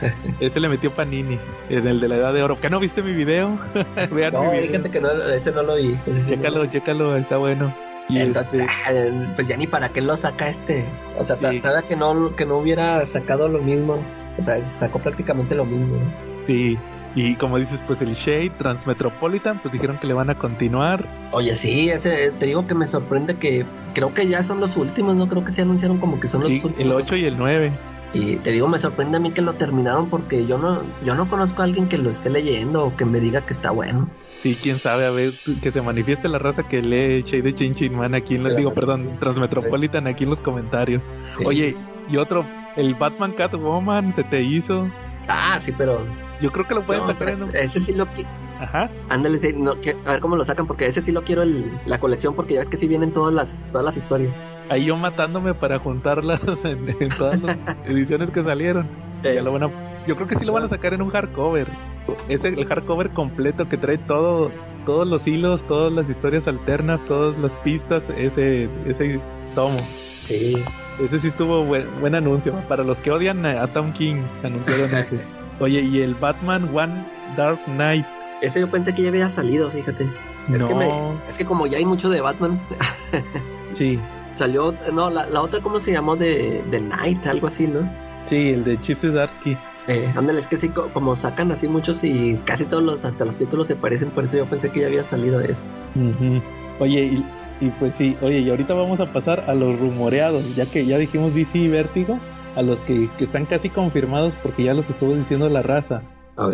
[0.40, 1.38] Ese le metió Panini
[1.70, 2.60] en el de la Edad de Oro.
[2.60, 3.58] ¿Qué no viste mi video?
[4.12, 4.66] Vean No, mi video.
[4.68, 5.96] fíjate que no, ese no lo vi.
[6.06, 6.70] Ese sí no Chécalo, lo vi.
[6.70, 7.72] chécalo, está bueno.
[8.12, 10.84] Y Entonces, este, ah, pues ya ni para qué lo saca este.
[11.18, 11.42] O sea, Sí.
[11.60, 13.98] trataba que no, que no hubiera sacado lo mismo.
[14.38, 15.96] O sea, sacó prácticamente lo mismo.
[16.46, 16.78] sí.
[17.14, 21.06] Y como dices, pues el Shade Transmetropolitan, pues dijeron que le van a continuar.
[21.32, 25.14] Oye, sí, ese, te digo que me sorprende que creo que ya son los últimos,
[25.14, 25.28] ¿no?
[25.28, 26.78] Creo que se anunciaron como que son los últimos.
[26.78, 27.72] el 8 y el 9.
[28.14, 31.28] Y te digo, me sorprende a mí que lo terminaron porque yo no, yo no
[31.28, 34.08] conozco a alguien que lo esté leyendo o que me diga que está bueno.
[34.42, 37.74] Sí, quién sabe, a ver, que se manifieste la raza que lee Shade de Chin
[37.74, 41.04] Chin Man aquí en los, digo, perdón, Transmetropolitan aquí en los comentarios.
[41.38, 41.44] Sí.
[41.46, 41.76] Oye,
[42.08, 42.44] y otro,
[42.76, 44.88] el Batman Catwoman se te hizo.
[45.28, 46.04] Ah, sí, pero.
[46.40, 47.54] Yo creo que lo pueden no, sacar en un...
[47.54, 48.26] ese sí lo qui-
[48.58, 48.90] Ajá.
[49.10, 51.64] Ándale, sí, no, que- a ver cómo lo sacan, porque ese sí lo quiero el,
[51.86, 54.36] la colección, porque ya ves que sí vienen todas las, todas las historias.
[54.68, 58.88] Ahí yo matándome para juntarlas en, en todas las ediciones que salieron.
[59.22, 61.68] Ya lo van a, yo creo que sí lo van a sacar en un hardcover.
[62.28, 64.50] Es el hardcover completo que trae todo,
[64.84, 69.20] todos los hilos, todas las historias alternas, todas las pistas, ese, ese
[69.54, 69.78] tomo.
[70.22, 70.62] Sí.
[71.00, 72.54] Ese sí estuvo buen, buen anuncio.
[72.68, 75.24] Para los que odian a, Tom King, anunciaron ese.
[75.60, 78.06] Oye, y el Batman One Dark Knight.
[78.40, 80.08] Ese yo pensé que ya había salido, fíjate.
[80.52, 80.90] Es, no, que me,
[81.28, 82.58] es que como ya hay mucho de Batman,
[83.74, 83.96] sí,
[84.34, 86.16] salió, no, la, la otra, ¿cómo se llamó?
[86.16, 87.88] De, de Night, algo así, ¿no?
[88.26, 89.56] sí, el de Chip Zdarsky.
[89.88, 93.24] Eh, ándale, es que sí, co- como sacan así muchos y casi todos los, hasta
[93.24, 95.64] los títulos se parecen, por eso yo pensé que ya había salido eso.
[96.78, 97.24] Oye, y,
[97.66, 100.98] y pues sí, oye, y ahorita vamos a pasar a los rumoreados, ya que ya
[100.98, 102.18] dijimos DC y Vértigo,
[102.54, 106.02] a los que, que están casi confirmados porque ya los estuvo diciendo la raza.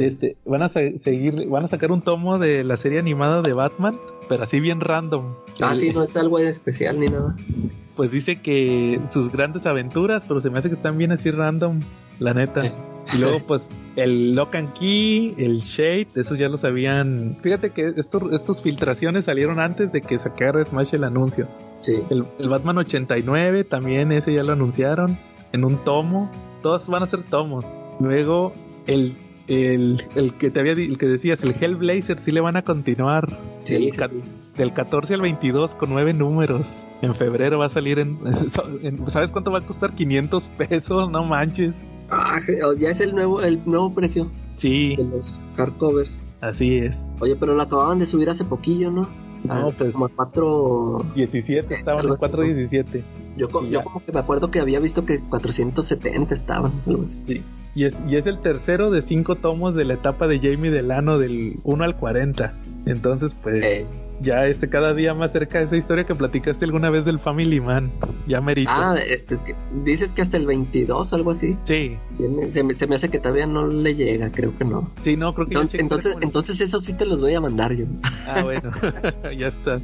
[0.01, 3.95] Este, van a seguir, van a sacar un tomo de la serie animada de Batman,
[4.29, 5.35] pero así bien random.
[5.61, 7.35] Ah, sí, no es algo especial ni nada.
[7.95, 11.81] Pues dice que sus grandes aventuras, pero se me hace que están bien así random,
[12.21, 12.63] la neta.
[13.13, 13.63] Y luego, pues,
[13.97, 17.37] el Lock and Key, el Shade, esos ya lo sabían.
[17.43, 21.49] Fíjate que estos, estos filtraciones salieron antes de que sacara Smash el anuncio.
[21.81, 21.95] Sí.
[22.11, 25.19] El, el, Batman 89 también, ese ya lo anunciaron
[25.53, 26.31] en un tomo.
[26.63, 27.65] Todos van a ser tomos.
[28.01, 28.53] Luego,
[28.87, 29.17] el
[29.49, 33.29] el, el que te había el que decías, el Hellblazer, sí le van a continuar.
[33.65, 33.91] Sí,
[34.57, 36.87] del, 14 al 22 con nueve números.
[37.01, 38.19] En febrero va a salir en,
[39.09, 39.95] ¿Sabes cuánto va a costar?
[39.95, 41.75] 500 pesos, no manches.
[42.11, 42.41] Ah,
[42.79, 44.31] ya es el nuevo, el nuevo precio.
[44.57, 44.97] Sí.
[44.97, 46.25] De los hardcovers.
[46.41, 47.09] Así es.
[47.21, 49.09] Oye, pero lo acababan de subir hace poquillo, ¿no?
[49.45, 49.93] No, ah, pues.
[49.93, 51.07] Como 4.
[51.15, 53.05] 17, estaban los 417.
[53.37, 56.73] Yo, yo como que me acuerdo que había visto que 470 estaban.
[57.27, 57.43] Sí.
[57.75, 61.19] Y es, y es el tercero de cinco tomos de la etapa de Jamie Delano
[61.19, 62.53] del 1 al 40.
[62.87, 63.63] Entonces, pues.
[63.63, 63.87] Eh.
[64.21, 67.61] Ya este cada día más cerca de esa historia que platicaste alguna vez del Family
[67.61, 67.93] Man.
[68.27, 68.71] Ya merito.
[68.73, 69.25] Ah, eh,
[69.85, 71.57] dices que hasta el 22 algo así.
[71.65, 71.97] Sí.
[72.53, 74.91] Se me, se me, hace que todavía no le llega, creo que no.
[75.03, 77.87] Sí, no, creo que Entonces, entonces, entonces eso sí te los voy a mandar yo.
[78.27, 78.73] Ah, bueno.
[79.39, 79.81] ya está.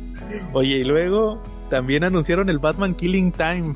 [0.53, 3.75] Oye, y luego también anunciaron el Batman Killing Time.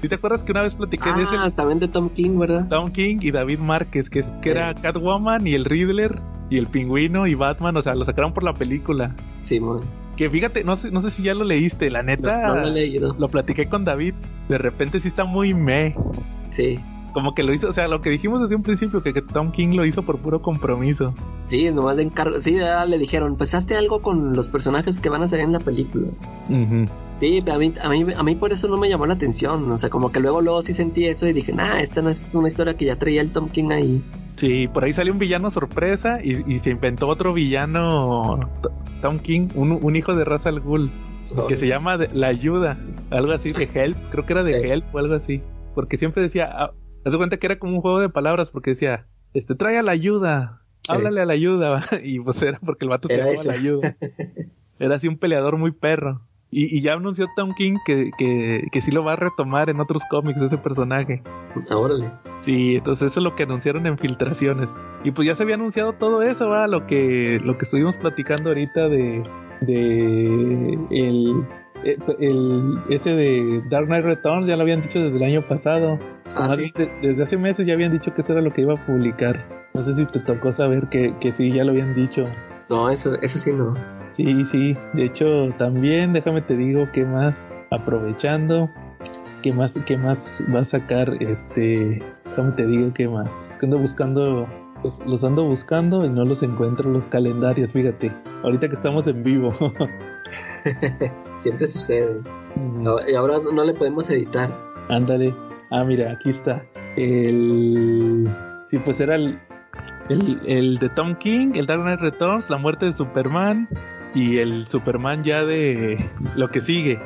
[0.00, 1.34] ¿Sí te acuerdas que una vez platiqué de ese?
[1.36, 2.68] Ah, también de Tom King, ¿verdad?
[2.68, 6.66] Tom King y David Márquez, que, es, que era Catwoman y el Riddler y el
[6.66, 9.14] Pingüino y Batman, o sea, lo sacaron por la película.
[9.40, 9.80] Sí, muy.
[10.16, 12.48] Que fíjate, no sé, no sé si ya lo leíste, la neta.
[12.48, 13.14] No, lo he leído.
[13.18, 14.14] Lo platiqué con David.
[14.48, 15.94] De repente sí está muy me.
[16.50, 16.78] Sí
[17.12, 19.74] como que lo hizo, o sea, lo que dijimos desde un principio, que, Tom King
[19.74, 21.14] lo hizo por puro compromiso.
[21.48, 25.08] Sí, nomás le encargo, sí, ya le dijeron, pues hazte algo con los personajes que
[25.08, 26.08] van a salir en la película.
[27.20, 29.78] Sí, a mí, a, mí, a mí por eso no me llamó la atención, o
[29.78, 32.48] sea, como que luego, luego sí sentí eso y dije, nah, esta no es una
[32.48, 34.02] historia que ya traía el Tom King ahí.
[34.38, 38.38] Sí, por ahí salió un villano sorpresa y, se inventó otro villano,
[39.02, 40.92] Tom King, un, hijo de raza al Ghul,
[41.48, 42.78] que se llama La Ayuda,
[43.10, 45.42] algo así de Help, creo que era de Help o algo así,
[45.74, 46.72] porque siempre decía, ah,
[47.04, 49.90] das cuenta que era como un juego de palabras porque decía, este, trae a la
[49.90, 53.96] ayuda, háblale a la ayuda, y pues era porque el vato te daba la ayuda.
[54.80, 56.20] Era así un peleador muy perro.
[56.50, 60.02] Y, ya anunció Tom King que, que, que, sí lo va a retomar en otros
[60.08, 61.22] cómics ese personaje.
[61.70, 62.10] Órale.
[62.40, 64.70] Sí, entonces eso es lo que anunciaron en filtraciones.
[65.04, 68.48] Y pues ya se había anunciado todo eso, va, lo que, lo que estuvimos platicando
[68.48, 69.22] ahorita de,
[69.60, 71.44] de el
[71.84, 75.98] eh, el, ese de Dark Knight Returns ya lo habían dicho desde el año pasado.
[76.34, 79.46] Ah, desde hace meses ya habían dicho que eso era lo que iba a publicar.
[79.74, 82.24] No sé si te tocó saber que, que sí, ya lo habían dicho.
[82.68, 83.74] No, eso, eso sí no.
[84.18, 84.74] Sí, sí.
[84.94, 87.38] De hecho, también, déjame te digo qué más,
[87.70, 88.68] aprovechando,
[89.44, 93.30] qué más, qué más va a sacar, este, déjame te digo qué más.
[93.48, 94.48] Es que ando buscando,
[94.82, 98.12] los, los ando buscando y no los encuentro los calendarios, fíjate.
[98.42, 99.54] Ahorita que estamos en vivo.
[101.40, 102.20] Siempre sucede.
[103.08, 104.52] y ahora no le podemos editar.
[104.88, 105.32] Ándale.
[105.70, 106.66] Ah, mira, aquí está.
[106.96, 108.28] El.
[108.66, 109.38] Sí, pues era el,
[110.08, 113.68] el, de Tom King, el Dark Knight Returns, la muerte de Superman
[114.14, 115.96] y el Superman ya de
[116.34, 117.00] lo que sigue.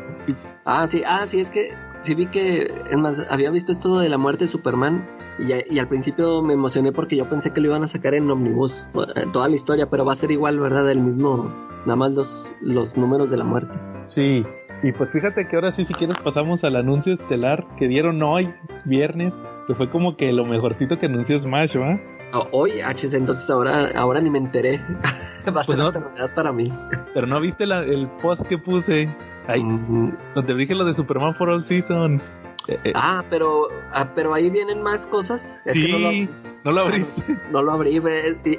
[0.64, 1.70] Ah, sí, ah, sí, es que
[2.02, 5.04] sí vi que, es más, había visto esto de la muerte de Superman
[5.38, 8.30] y, y, al principio me emocioné porque yo pensé que lo iban a sacar en
[8.30, 8.86] Omnibus,
[9.16, 10.90] eh, toda la historia, pero va a ser igual, ¿verdad?
[10.90, 11.52] El mismo,
[11.86, 13.78] nada más los, los números de la muerte.
[14.08, 14.44] Sí,
[14.82, 18.52] y pues fíjate que ahora sí, si quieres, pasamos al anuncio estelar que dieron hoy,
[18.84, 19.32] viernes,
[19.66, 22.00] que fue como que lo mejorcito que anunció Smash, ¿va?
[22.52, 24.80] Hoy, H, entonces ahora, ahora ni me enteré.
[25.54, 26.72] Va a ser pues novedad para mí.
[27.14, 29.08] Pero no viste el post que puse
[29.48, 30.16] ahí, mm.
[30.34, 32.32] donde dije lo de Superman for All Seasons.
[32.68, 32.92] Eh, eh.
[32.94, 35.62] Ah, pero, ah, pero ahí vienen más cosas.
[35.64, 36.10] Es sí, que no lo,
[36.64, 37.40] no lo abriste.
[37.50, 38.00] No, lo abrí.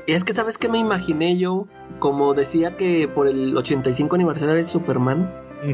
[0.08, 1.68] Es que, ¿sabes qué me imaginé yo?
[2.00, 5.34] Como decía que por el 85 aniversario de Superman,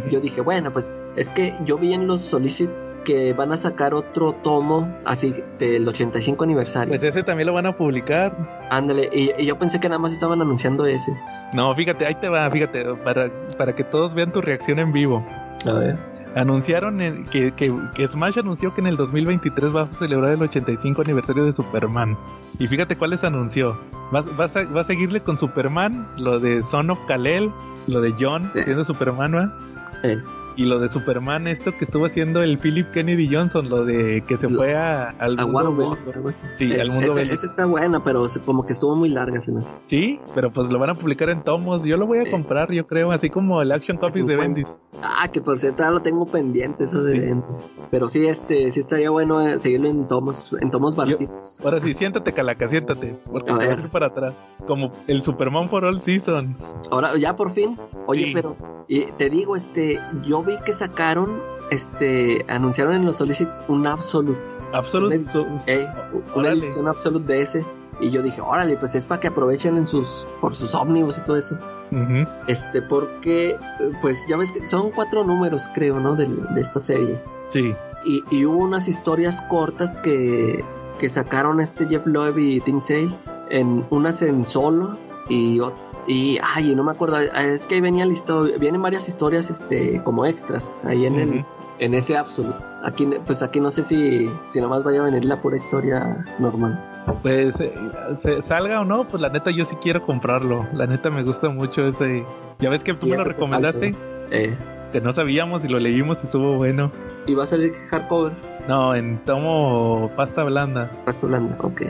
[0.09, 3.93] yo dije, bueno, pues es que yo vi en los solicits que van a sacar
[3.93, 6.89] otro tomo así del 85 aniversario.
[6.89, 8.67] Pues ese también lo van a publicar.
[8.69, 11.11] Ándale, y, yo pensé que nada más estaban anunciando ese.
[11.53, 15.25] No, fíjate, ahí te va, fíjate, para, para que todos vean tu reacción en vivo.
[15.65, 16.19] A ver.
[16.35, 21.43] Anunciaron que, que, Smash anunció que en el 2023 va a celebrar el 85 aniversario
[21.43, 22.15] de Superman.
[22.59, 23.75] Y fíjate cuáles anunció.
[24.13, 27.51] Va, va, a, va a seguirle con Superman, lo de Son of Kalel,
[27.87, 29.53] lo de John siendo Superman, ¿va?
[30.01, 30.17] 哎、
[30.55, 34.49] Y lo de Superman, esto que estuvo haciendo el Philip Kennedy Johnson, lo de que se
[34.49, 36.41] fue a, al A mundo algo así.
[36.57, 39.51] Sí, Eh, al mundo ese, ese está buena, pero como que estuvo muy larga, se
[39.53, 39.69] me hace.
[39.87, 41.83] Sí, pero pues lo van a publicar en tomos.
[41.85, 44.41] Yo lo voy a Eh, comprar, yo creo, así como el Action Copies de 50.
[44.41, 44.67] Bendis.
[45.01, 47.17] Ah, que por cierto lo tengo pendiente, eso de Sí.
[47.19, 47.69] eventos.
[47.89, 51.61] Pero sí, este, sí estaría bueno eh, seguirlo en tomos, en tomos baratitos.
[51.63, 53.15] Ahora sí, siéntate, Calaca, siéntate.
[53.31, 53.85] Porque A te vas a ver.
[53.85, 54.33] ir para atrás.
[54.67, 56.75] Como el Superman for All Seasons.
[56.91, 57.77] Ahora, ya por fin.
[58.07, 58.31] Oye, Sí.
[58.33, 58.57] pero
[58.87, 64.39] y te digo, este, yo vi que sacaron, este, anunciaron en los solicits un Absolute.
[64.69, 65.15] Una Absolute.
[65.15, 65.87] edición, eh,
[66.35, 67.65] una edición Absolute de ese.
[68.01, 71.21] Y yo dije, órale, pues es para que aprovechen en sus, por sus ómnibus y
[71.21, 71.57] todo eso.
[72.47, 73.57] Este, porque, eh,
[74.01, 76.15] pues ya ves que son cuatro números, creo, ¿no?
[76.15, 76.27] De
[76.61, 77.19] esta serie.
[77.51, 77.73] Sí.
[78.05, 80.63] Y, y hubo unas historias cortas que,
[80.99, 83.09] que sacaron este Jeff Loeb y Tim Sale.
[83.49, 84.95] En, unas en solo
[85.27, 85.73] y, ot-
[86.09, 90.25] y ay, no me acuerdo, es que ahí venía listo, vienen varias historias este como
[90.25, 91.45] extras ahí en el,
[91.79, 92.57] en ese Absolute.
[92.83, 96.83] Aquí pues aquí no sé si si nomás vaya a venir la pura historia normal.
[97.21, 97.73] Pues eh,
[98.15, 100.67] se- salga o no, pues la neta yo sí quiero comprarlo.
[100.73, 102.23] La neta me gusta mucho ese.
[102.59, 103.93] Ya ves que tú me lo recomendaste,
[104.31, 104.55] Eh,
[104.91, 106.91] que no sabíamos y lo leímos y estuvo bueno.
[107.27, 108.33] y va a salir hardcover,
[108.67, 110.91] No, en tomo pasta blanda.
[111.05, 111.81] Rastolanda, ok.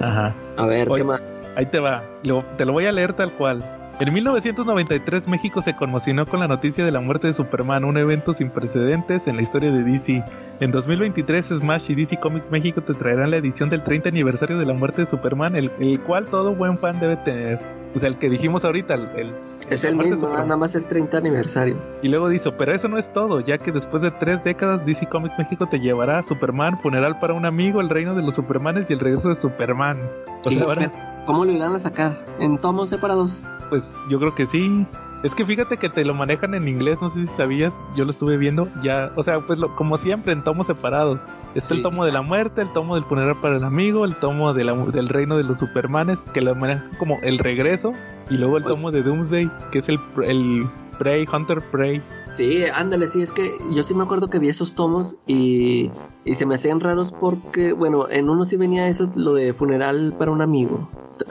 [0.00, 0.34] Ajá.
[0.56, 1.00] A ver, Oye.
[1.02, 1.48] ¿qué más?
[1.56, 2.02] Ahí te va.
[2.22, 3.62] Lo- te lo voy a leer tal cual.
[3.98, 8.34] En 1993 México se conmocionó con la noticia de la muerte de Superman, un evento
[8.34, 10.22] sin precedentes en la historia de DC.
[10.60, 14.66] En 2023 Smash y DC Comics México te traerán la edición del 30 aniversario de
[14.66, 17.58] la muerte de Superman, el, el cual todo buen fan debe tener.
[17.94, 19.34] O sea, el que dijimos ahorita, el, el-
[19.70, 21.78] Es el mismo, nada más es 30 aniversario.
[22.02, 25.06] Y luego dice, pero eso no es todo, ya que después de tres décadas DC
[25.06, 28.90] Comics México te llevará a Superman, funeral para un amigo, el reino de los Supermanes
[28.90, 29.98] y el regreso de Superman.
[30.44, 30.92] O sea, Y- ahora...
[31.24, 32.22] ¿Cómo lo irán a sacar?
[32.38, 33.42] ¿En tomos separados?
[33.68, 34.86] Pues yo creo que sí.
[35.22, 38.10] Es que fíjate que te lo manejan en inglés, no sé si sabías, yo lo
[38.10, 41.18] estuve viendo, ya, o sea, pues lo- como siempre en tomos separados.
[41.54, 44.52] Está el tomo de la muerte, el tomo del funeral para el amigo, el tomo
[44.52, 47.92] de la- del reino de los supermanes, que lo manejan como el regreso,
[48.30, 48.74] y luego el Oye.
[48.74, 50.66] tomo de Doomsday, que es el, el
[50.98, 52.02] Prey, Hunter Prey.
[52.30, 55.90] Sí, ándale, sí, es que yo sí me acuerdo que vi esos tomos y,
[56.26, 60.14] y se me hacían raros porque, bueno, en uno sí venía eso, lo de funeral
[60.18, 60.88] para un amigo.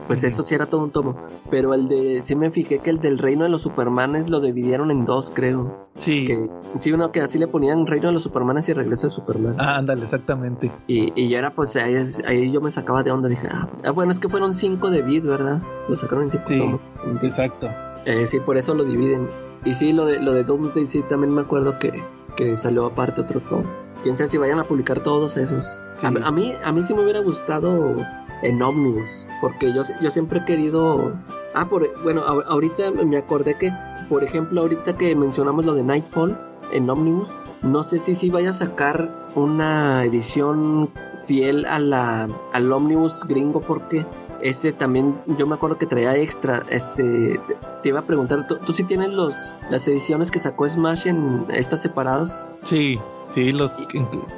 [0.08, 1.16] Pues eso sí era todo un tomo.
[1.50, 4.92] Pero el de, sí me fijé que el del reino de los supermanes lo dividieron
[4.92, 5.88] en dos, creo.
[5.96, 6.26] Sí.
[6.28, 9.56] Que, sí, uno que así le ponían reino de los supermanes y regreso de Superman.
[9.60, 10.72] Ah, ándale, exactamente.
[10.88, 11.96] Y, y ya era, pues ahí,
[12.28, 13.30] ahí yo me sacaba de onda.
[13.30, 15.62] Dije, ah, ah, bueno, es que fueron cinco de Vid, ¿verdad?
[15.90, 16.58] Lo sacaron en cinco Sí.
[16.60, 16.82] tomos.
[17.24, 17.68] Exacto.
[18.06, 19.28] Eh, sí, por eso lo dividen.
[19.66, 22.04] Y sí, lo de, lo de Doomsday, sí, también me acuerdo que,
[22.36, 23.64] que salió aparte otro tomo.
[24.04, 25.66] Quién sabe si vayan a publicar todos esos.
[25.98, 26.06] Sí.
[26.06, 27.96] A, a mí, a mí sí me hubiera gustado
[28.42, 31.14] en Omnibus, porque yo, yo siempre he querido...
[31.54, 33.72] Ah, por, bueno, a- ahorita me acordé que,
[34.10, 36.38] por ejemplo, ahorita que mencionamos lo de Nightfall
[36.72, 37.30] en Omnibus,
[37.62, 40.90] no sé si sí vaya a sacar una edición
[41.26, 44.06] fiel a la, al Omnibus gringo, porque
[44.42, 47.40] ese también, yo me acuerdo que traía extra, este,
[47.82, 51.46] te, iba a preguntar, ¿tú, tú sí tienes los, las ediciones que sacó Smash en
[51.50, 52.48] estas separados?
[52.64, 53.74] Sí, sí, los...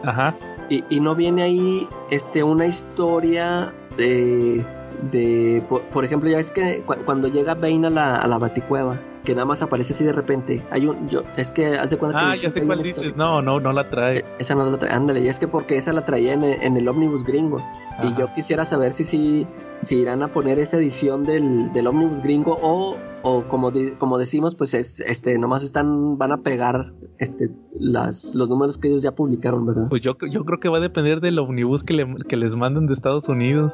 [0.05, 0.35] Ajá.
[0.69, 4.63] Y, y no viene ahí este una historia de
[5.11, 8.37] de por, por ejemplo ya es que cu- cuando llega Bane a la, a la
[8.37, 12.17] baticueva que nada más aparece así de repente hay un yo es que hace cuenta
[12.17, 12.91] que Ah, les- ya sé cuál dices.
[13.03, 14.19] historia- No, no, no la trae.
[14.19, 16.61] Eh, esa no la trae ándale y es que porque esa la traía en, el-
[16.63, 17.57] en el ómnibus gringo
[18.03, 19.45] y yo quisiera saber si si
[19.81, 24.17] si irán a poner esa edición del, del ómnibus gringo o o como di- como
[24.17, 29.01] decimos pues es este nomás están van a pegar este las los números que ellos
[29.01, 32.15] ya publicaron verdad Pues yo, yo creo que va a depender del omnibus que, le-
[32.29, 33.73] que les manden de Estados Unidos.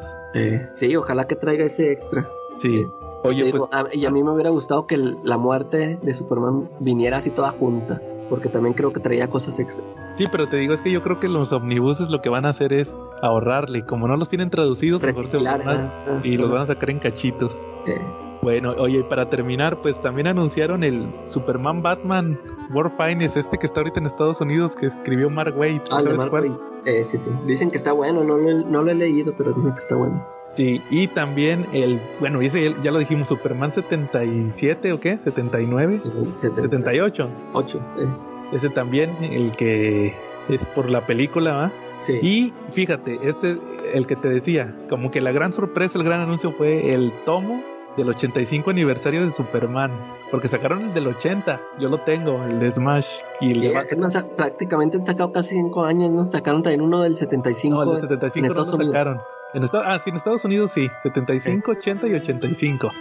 [0.77, 2.27] Sí, ojalá que traiga ese extra.
[2.57, 2.83] Sí.
[3.23, 6.69] Oye, pues a- y a mí me hubiera gustado que el- la muerte de Superman
[6.79, 10.03] viniera así toda junta, porque también creo que traía cosas extras.
[10.17, 12.49] sí, pero te digo, es que yo creo que los omnibuses lo que van a
[12.49, 13.79] hacer es ahorrarle.
[13.79, 16.61] y Como no los tienen traducidos, mejor se van a- ah, y los ah, van
[16.63, 17.55] a sacar en cachitos.
[17.85, 17.99] eh,
[18.41, 22.37] Bueno, oye, y para terminar, pues también anunciaron el Superman Batman
[22.73, 25.79] War Finest, este que está ahorita en Estados Unidos, que escribió Mark Waid.
[25.91, 26.59] ah, el de ¿Sabes Mark cuál?
[26.85, 27.31] Eh, sí, sí.
[27.45, 30.21] Dicen que está bueno, no lo, no lo he leído, pero dicen que está bueno.
[30.53, 36.09] Sí, y también el, bueno, ese ya- lo dijimos, Superman 77 o qué, 79, Eh,
[36.37, 37.27] 78.
[37.53, 37.79] 78.
[37.99, 38.07] eh,
[38.55, 40.13] Ese también, el que
[40.49, 41.71] es por la película, ¿va?
[42.03, 42.19] sí.
[42.21, 43.57] Y fíjate, este,
[43.93, 47.63] el que te decía, como que la gran sorpresa, el gran anuncio fue el tomo
[47.97, 49.91] del 85 aniversario de Superman,
[50.31, 53.07] porque sacaron el del 80, yo lo tengo, el de Smash
[53.41, 56.25] y el de prácticamente han sacado casi 5 años, ¿no?
[56.25, 57.85] Sacaron también uno del 75.
[57.85, 59.17] no, el de 75 en no lo sacaron.
[59.53, 62.91] En Estados, ah, sí, en Estados Unidos sí, 75, 80 y 85.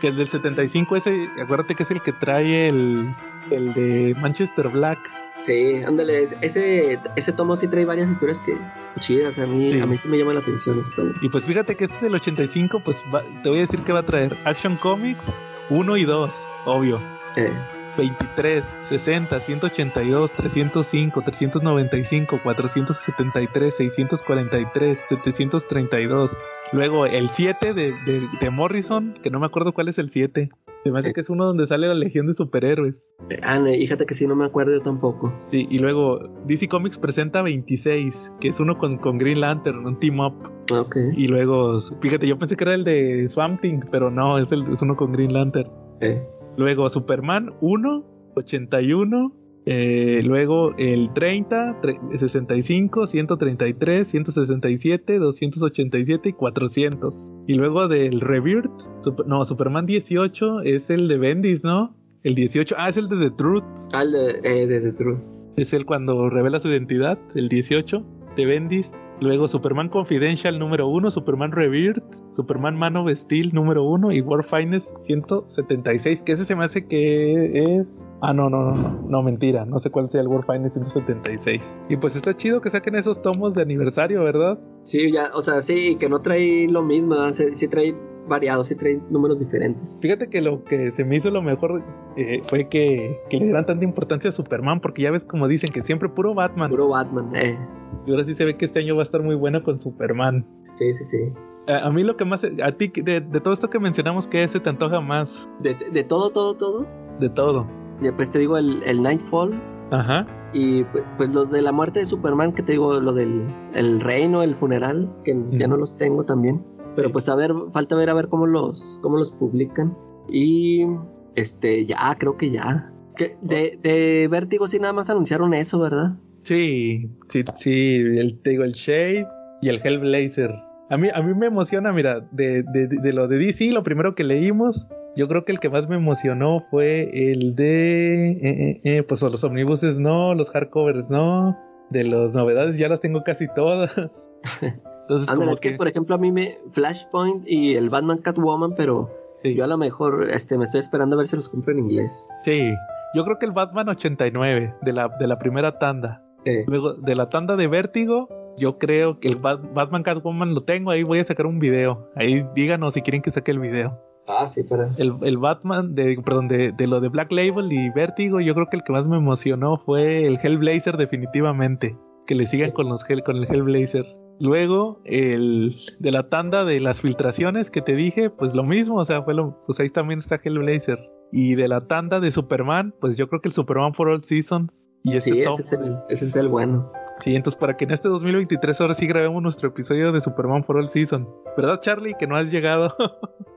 [0.00, 3.14] Que el del 75, ese, acuérdate que es el que trae el,
[3.50, 4.98] el de Manchester Black.
[5.42, 8.56] Sí, ándale, ese, ese tomo sí trae varias historias que
[8.98, 9.80] chidas, a mí, Sí.
[9.80, 11.12] a mí sí me llama la atención ese tomo.
[11.20, 14.00] Y pues fíjate que este del 85, pues va- te voy a decir que va
[14.00, 15.24] a traer Action Comics
[15.70, 16.30] 1 y 2,
[16.64, 17.00] obvio.
[17.36, 17.52] Eh,
[17.96, 26.30] 23, 60, 182, 305, 395, 473, 643, 732.
[26.72, 30.50] Luego el 7 de, de, de Morrison, que no me acuerdo cuál es el 7.
[30.84, 33.16] Se me hace que es uno donde sale la Legión de Superhéroes.
[33.42, 35.32] ah, no, fíjate que sí, no me acuerdo yo tampoco.
[35.50, 39.98] Sí, y luego DC Comics presenta 26, que es uno con, con Green Lantern, un
[39.98, 40.34] team up.
[40.70, 40.96] Ah, Ok.
[41.16, 44.70] Y luego, fíjate, yo pensé que era el de Swamp Thing, pero no, es, el,
[44.70, 45.70] es uno con Green Lantern.
[46.02, 46.22] Eh,
[46.56, 48.04] Luego Superman 1,
[48.36, 49.32] 81.
[49.66, 57.14] eh, luego el 30, tre- 65, 133, 167, 287 y 400.
[57.46, 58.70] Y luego del Rebirth,
[59.02, 61.96] Sup- no, Superman 18 es el de Bendis, ¿no?
[62.22, 63.64] El 18, ah, es el de The Truth.
[63.94, 65.20] ah, el de, eh, de The Truth.
[65.56, 68.04] Es el cuando revela su identidad, el 18
[68.36, 68.92] de Bendis.
[69.20, 74.44] Luego Superman Confidential número 1, Superman Rebirth, Superman Man of Steel número 1 y War
[74.44, 78.06] Finest 176, que ese se me hace que es...
[78.20, 81.62] Ah, no, no, no, no, mentira, no sé cuál sea el War Finest 176.
[81.88, 84.58] Y pues está chido que saquen esos tomos de aniversario, ¿verdad?
[84.82, 87.94] Sí, ya, o sea, sí, que no trae lo mismo, sí, sí trae
[88.28, 89.98] variado, sí trae números diferentes.
[90.00, 91.82] Fíjate que lo que se me hizo lo mejor
[92.16, 95.70] eh, fue que, que le dieran tanta importancia a Superman, porque ya ves como dicen
[95.72, 96.70] que siempre puro Batman.
[96.70, 97.58] Puro Batman, eh.
[98.06, 100.46] Y ahora sí se ve que este año va a estar muy bueno con Superman.
[100.74, 101.18] Sí, sí, sí.
[101.66, 104.46] A, a mí lo que más, a ti, de, de todo esto que mencionamos, ¿qué
[104.48, 105.48] se te antoja más?
[105.60, 106.86] De, de todo, todo, todo.
[107.20, 107.66] De todo.
[108.02, 109.60] Ya, pues te digo el, el Nightfall.
[109.90, 110.26] Ajá.
[110.52, 114.00] Y pues, pues los de la muerte de Superman, que te digo, lo del el
[114.00, 116.64] reino, el funeral, que ya no los tengo también.
[116.94, 119.96] Pero pues a ver, falta ver a ver cómo los, cómo los publican.
[120.28, 120.86] Y
[121.34, 122.92] este, ya, creo que ya.
[123.16, 126.16] Que de, de Vértigo sí nada más anunciaron eso, ¿verdad?
[126.42, 129.26] Sí, sí, sí, el, te digo, el Shade
[129.62, 130.50] y el Hellblazer.
[130.90, 134.14] A mí, a mí me emociona, mira, de, de, de lo de DC, lo primero
[134.14, 138.80] que leímos, yo creo que el que más me emocionó fue el de, eh, eh,
[138.84, 141.56] eh, pues los omnibuses no, los hardcovers no,
[141.90, 143.90] de las novedades ya las tengo casi todas.
[145.08, 149.10] Entonces, es que, por ejemplo, a mí me Flashpoint y el Batman Catwoman, pero
[149.42, 149.54] sí.
[149.54, 152.26] yo a lo mejor este, me estoy esperando a ver si los compro en inglés.
[152.44, 152.70] Sí,
[153.14, 156.22] yo creo que el Batman 89 de la, de la primera tanda.
[156.46, 160.62] Eh, Luego de la tanda de Vértigo, yo creo que el Bat- Batman Catwoman lo
[160.64, 160.90] tengo.
[160.90, 162.10] Ahí voy a sacar un video.
[162.16, 163.98] Ahí díganos si quieren que saque el video.
[164.26, 164.90] ah, sí, para.
[164.96, 168.66] El, el Batman, de, perdón, de, de lo de Black Label y Vértigo, yo creo
[168.70, 171.96] que el que más me emocionó fue el Hellblazer, definitivamente.
[172.26, 174.04] Que le sigan con, los con el Hellblazer.
[174.40, 179.04] Luego, el de la tanda de las filtraciones que te dije, pues lo mismo, o
[179.04, 180.98] sea, fue lo, pues ahí también está Hellblazer.
[181.32, 184.90] Y de la tanda de Superman, pues yo creo que el Superman for All Seasons.
[185.02, 186.90] Y este Sí, ese es, el, ese es el bueno.
[187.18, 190.76] Sí, entonces para que en este 2023 ahora sí grabemos nuestro episodio de Superman for
[190.76, 191.28] All Season.
[191.56, 192.14] ¿Verdad, Charlie?
[192.18, 192.94] Que no has llegado.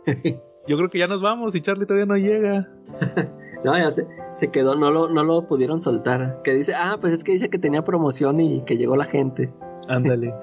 [0.68, 2.70] Yo creo que ya nos vamos y Charlie todavía no llega.
[3.64, 6.42] No, ya se, se quedó, no lo, no lo pudieron soltar.
[6.44, 9.52] Que dice, ah, pues es que dice que tenía promoción y que llegó la gente.
[9.88, 10.34] Ándale.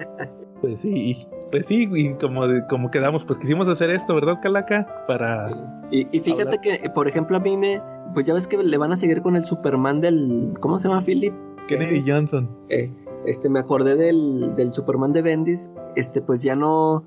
[0.61, 5.05] Pues sí, pues sí, y como, como quedamos, pues quisimos hacer esto, ¿verdad, Calaca?
[5.07, 5.51] Para...
[5.91, 6.61] Y, y fíjate Hablar.
[6.61, 7.83] que, por ejemplo, a mí me,
[8.15, 11.03] pues ya ves que le van a seguir con el Superman del, ¿cómo se llama,
[11.03, 11.35] Philip?
[11.69, 12.49] Kennedy Johnson.
[12.71, 12.91] Eh,
[13.27, 17.05] este, me acordé del, del Superman de Bendis, este, pues ya no,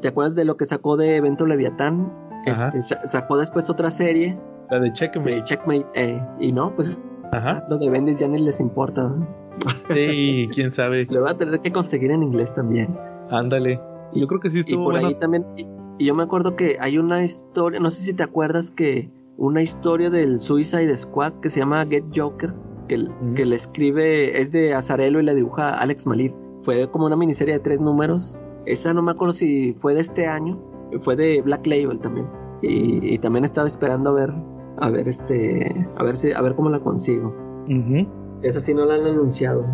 [0.00, 2.12] ¿te acuerdas de lo que sacó de Evento Leviatán?
[2.46, 4.38] Este, sa- sacó después otra serie,
[4.70, 5.42] La de de Checkmate.
[5.42, 6.98] Checkmate, eh, y no, pues
[7.32, 7.64] Ajá.
[7.68, 9.02] lo de Bendis ya ni les importa.
[9.08, 9.26] ¿no?
[9.90, 11.06] Sí, quién sabe.
[11.10, 12.96] Lo voy a tener que conseguir en inglés también.
[13.30, 13.80] Ándale.
[14.14, 15.08] Yo creo que sí Y estuvo por bueno.
[15.08, 15.66] ahí también, y,
[15.98, 19.62] y yo me acuerdo que hay una historia, no sé si te acuerdas que una
[19.62, 22.52] historia del Suicide Squad que se llama Get Joker,
[22.88, 23.34] que, Ujú.
[23.34, 26.34] que le escribe, es de Azarelo y la dibuja Alex Malir.
[26.62, 28.40] Fue como una miniserie de tres números.
[28.66, 30.58] Esa no me acuerdo si fue de este año,
[31.02, 32.26] fue de Black Label también.
[32.62, 34.34] Y, y también estaba esperando a ver,
[34.80, 37.34] a ver este, a ver si, a ver cómo la consigo.
[38.42, 39.64] Esa sí no la han anunciado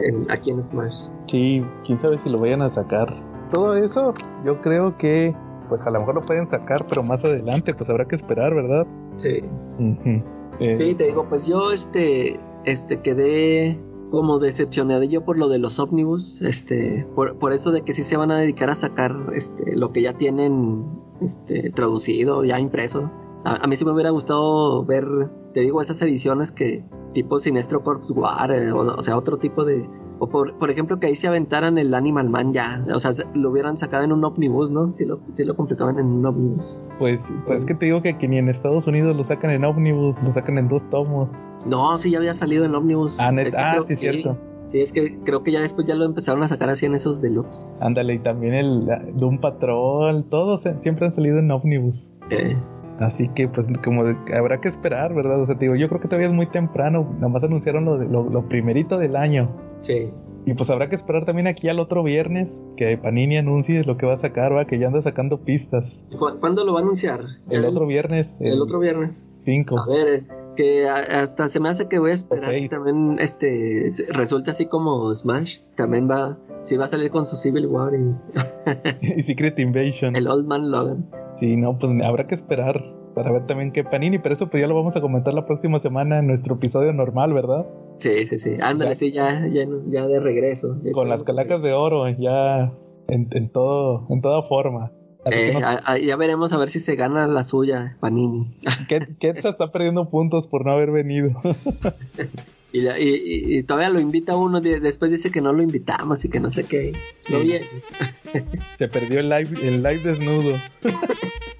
[0.00, 0.94] en- aquí en Smash.
[1.28, 3.14] Sí, quién sabe si lo vayan a sacar.
[3.52, 4.12] Todo eso,
[4.44, 5.34] yo creo que,
[5.68, 8.86] pues a lo mejor lo pueden sacar, pero más adelante, pues habrá que esperar, ¿verdad?
[9.16, 9.40] Sí.
[9.78, 10.22] Ujú.
[10.60, 13.78] Eh, Sí, te digo, pues yo este, este quedé
[14.10, 18.02] como decepcionado yo por lo de los ómnibus, este, por, por eso de que sí
[18.02, 20.86] se van a dedicar a sacar este, lo que ya tienen
[21.20, 23.10] este, traducido, ya impreso.
[23.46, 25.06] A, a mí sí me hubiera gustado ver,
[25.54, 29.64] te digo, esas ediciones que tipo Sinestro Corps War, eh, o, o sea, otro tipo
[29.64, 29.88] de...
[30.18, 32.82] O por, por ejemplo, que ahí se aventaran el Animal Man ya.
[32.94, 34.94] O sea, se- lo hubieran sacado en un ómnibus, ¿no?
[34.94, 36.80] Si lo, sí lo completaban en un ómnibus.
[36.98, 40.22] Pues, pues que te digo que aquí ni en Estados Unidos lo sacan en ómnibus,
[40.22, 41.28] lo sacan en dos tomos.
[41.66, 43.18] No, sí, ya había salido en ómnibus.
[43.20, 44.38] Ah, Es que ah, sí, que cierto.
[44.68, 47.20] Sí, es que creo que ya después ya lo empezaron a sacar así en esos
[47.20, 47.66] deluxe.
[47.80, 52.10] Ándale, y también el ah, Doom Patrol, todos eh, siempre han salido en ómnibus.
[52.30, 52.56] Eh,
[52.98, 55.40] Así que pues como de- habrá que esperar, ¿verdad?
[55.40, 57.98] O sea, te digo, yo creo que todavía es muy temprano, nada más anunciaron lo,
[57.98, 59.50] de- lo, lo primerito del año.
[59.82, 60.10] sí.
[60.48, 64.06] Y pues habrá que esperar también aquí al otro viernes que Panini anuncie lo que
[64.06, 66.06] va a sacar, va, que ya anda sacando pistas.
[66.16, 67.18] ¿Cu- ¿Cuándo lo va a anunciar?
[67.50, 69.28] El otro viernes, El otro viernes.
[69.44, 69.76] 5.
[69.76, 72.70] A ver, eh, que hasta se me hace que voy a esperar seis.
[72.70, 75.58] también este resulte así como Smash.
[75.74, 78.14] También va, sí va a salir con su Civil War y
[79.18, 80.14] y Secret Invasion.
[80.14, 81.10] el Old Man Logan.
[81.36, 82.82] Sí, no, pues habrá que esperar
[83.14, 85.78] para ver también qué Panini, pero eso pues ya lo vamos a comentar la próxima
[85.78, 87.66] semana en nuestro episodio normal, ¿verdad?
[87.98, 88.56] Sí, sí, sí.
[88.60, 88.94] Ándale, Ya.
[88.96, 90.76] sí, ya, ya, ya de regreso.
[90.82, 92.72] Ya Con las calacas de oro, ya
[93.08, 94.92] en, en todo, en toda forma.
[95.30, 98.54] Eh, no- a- a- ya veremos a ver si se gana la suya, Panini.
[98.88, 101.30] Ket- Ketsa está perdiendo puntos por no haber venido.
[102.72, 106.24] Y, la- y- y- y todavía lo invita uno, después dice que no lo invitamos
[106.24, 106.92] y que no sé qué.
[107.28, 107.58] No Sí.
[108.78, 110.60] Se perdió el live, el live desnudo.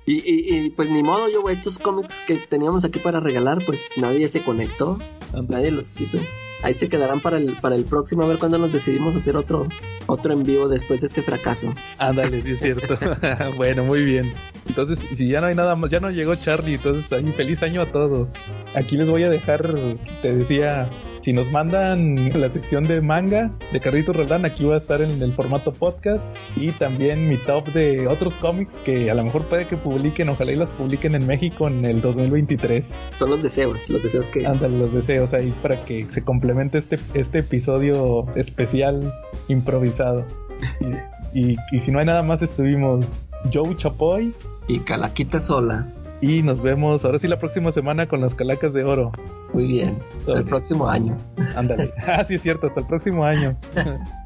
[0.09, 4.41] Y, pues ni modo, yo, estos cómics que teníamos aquí para regalar, pues nadie se
[4.45, 5.01] conectó,
[5.49, 6.19] nadie los quiso.
[6.63, 9.69] Ahí se quedarán para el, para el próximo, a ver cuándo nos decidimos hacer otro,
[10.07, 11.73] otro en vivo después de este fracaso.
[11.99, 12.99] Ándale, sí es cierto.
[13.57, 14.33] bueno, muy bien.
[14.69, 17.87] Entonces, si ya no hay nada más, ya no llegó Charlie, entonces feliz año a
[17.87, 18.29] todos.
[18.75, 19.75] Aquí les voy a dejar,
[20.23, 20.91] te decía,
[21.27, 25.21] si nos mandan la sección de manga de Carrito Roldán, aquí va a estar en
[25.21, 26.23] el formato podcast
[26.55, 30.53] y también mi top de otros cómics que a lo mejor puede que publiquen, ojalá
[30.53, 32.95] y las publiquen en México en el 2023.
[33.19, 34.47] Son los deseos, los deseos que...
[34.47, 39.13] Ándale, los deseos ahí para que se complemente este, este episodio especial
[39.49, 40.25] improvisado.
[41.35, 43.05] Y, y- y si no hay nada más, estuvimos
[43.53, 44.33] Joe Chapoy
[44.69, 45.89] Y Calaquita sola.
[46.21, 49.13] Y nos vemos ahora sí la próxima semana con las calacas de oro.
[49.53, 49.99] Muy bien.
[50.25, 50.41] Sobre.
[50.41, 51.17] El próximo año.
[51.55, 51.93] Ándale.
[52.07, 53.57] ah, sí es cierto, hasta el próximo año.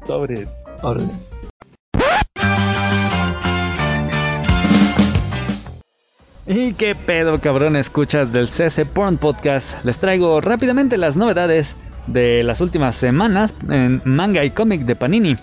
[0.05, 0.49] Sobres.
[0.81, 1.11] Órale.
[6.47, 7.75] ¿Y qué pedo, cabrón?
[7.75, 9.85] Escuchas del CC Porn Podcast.
[9.85, 11.75] Les traigo rápidamente las novedades
[12.07, 15.37] de las últimas semanas en manga y cómic de Panini.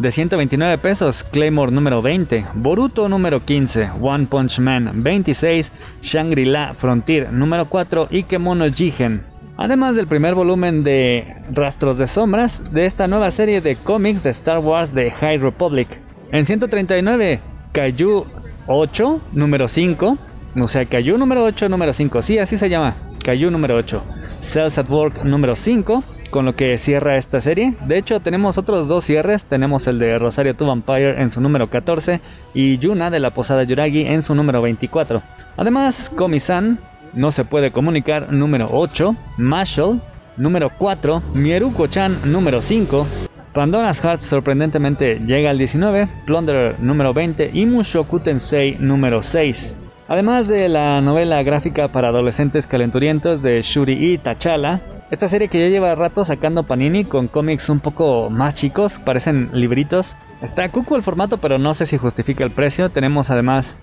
[0.00, 5.70] De 129 pesos, Claymore número 20, Boruto número 15, One Punch Man 26,
[6.00, 9.24] Shangri-La Frontier número 4 y Kemono Jigen.
[9.58, 14.30] Además del primer volumen de Rastros de Sombras de esta nueva serie de cómics de
[14.30, 15.88] Star Wars de High Republic.
[16.32, 17.40] En 139,
[17.72, 18.24] Kaiju
[18.68, 20.16] 8, número 5.
[20.62, 22.22] O sea, Kaiju número 8, número 5.
[22.22, 22.96] Sí, así se llama.
[23.22, 24.02] Kaiju número 8.
[24.40, 26.02] Cells at Work número 5.
[26.30, 27.74] Con lo que cierra esta serie.
[27.86, 29.44] De hecho, tenemos otros dos cierres.
[29.44, 32.20] Tenemos el de Rosario to Vampire en su número 14.
[32.54, 35.22] Y Yuna de la Posada Yuragi en su número 24.
[35.56, 36.78] Además, Komi-san
[37.14, 39.16] no se puede comunicar número 8.
[39.38, 40.00] Marshall
[40.36, 41.22] número 4.
[41.34, 43.06] Mieruko-chan número 5.
[43.52, 49.76] Pandora's Heart sorprendentemente llega al 19, Plunderer número 20 y Mushoku Tensei número 6.
[50.06, 55.58] Además de la novela gráfica para adolescentes calenturientos de Shuri y Tachala, esta serie que
[55.58, 60.16] ya lleva rato sacando Panini con cómics un poco más chicos, parecen libritos.
[60.40, 62.90] Está cuco el formato, pero no sé si justifica el precio.
[62.90, 63.80] Tenemos además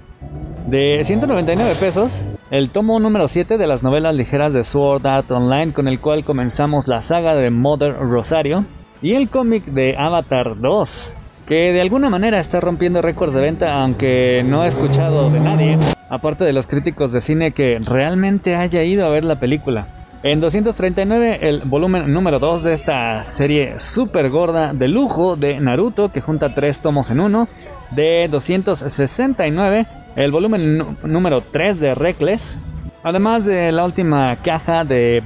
[0.67, 5.73] de 199 pesos el tomo número 7 de las novelas ligeras de Sword Art Online
[5.73, 8.65] con el cual comenzamos la saga de Mother Rosario
[9.01, 13.81] y el cómic de Avatar 2 que de alguna manera está rompiendo récords de venta
[13.81, 15.77] aunque no he escuchado de nadie
[16.09, 20.06] aparte de los críticos de cine que realmente haya ido a ver la película.
[20.29, 26.11] En 239 el volumen número 2 de esta serie super gorda de lujo de Naruto
[26.11, 27.47] que junta tres tomos en uno.
[27.91, 32.61] De 269 el volumen número 3 de Reckless.
[33.03, 35.23] Además de la última caja de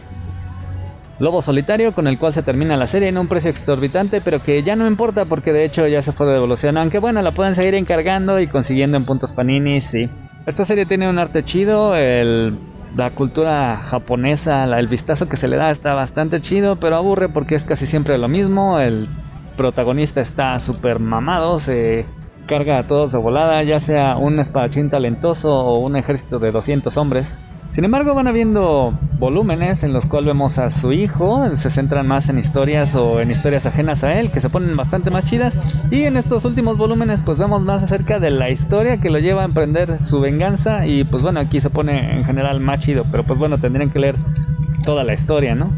[1.18, 4.62] Lobo Solitario con el cual se termina la serie en un precio exorbitante pero que
[4.62, 6.78] ya no importa porque de hecho ya se fue de devolución.
[6.78, 10.08] Aunque bueno, la pueden seguir encargando y consiguiendo en puntos panini, sí.
[10.46, 12.56] Esta serie tiene un arte chido, el
[12.96, 17.30] la cultura japonesa, la- el vistazo que se le da está bastante chido, pero aburre
[17.30, 18.80] porque es casi siempre lo mismo.
[18.80, 19.08] El
[19.58, 22.06] protagonista está súper mamado, se
[22.48, 26.98] carga a todos de volada, ya sea un espadachín talentoso o un ejército de 200
[26.98, 27.38] hombres.
[27.72, 32.28] Sin embargo, van habiendo volúmenes en los cuales vemos a su hijo, se centran más
[32.28, 35.58] en historias o en historias ajenas a él, que se ponen bastante más chidas.
[35.90, 39.44] Y en estos últimos volúmenes, pues vemos más acerca de la historia que lo lleva
[39.44, 40.86] a emprender su venganza.
[40.86, 44.00] Y pues bueno, aquí se pone en general más chido, pero pues bueno, tendrían que
[44.00, 44.16] leer
[44.84, 45.72] toda la historia, ¿no?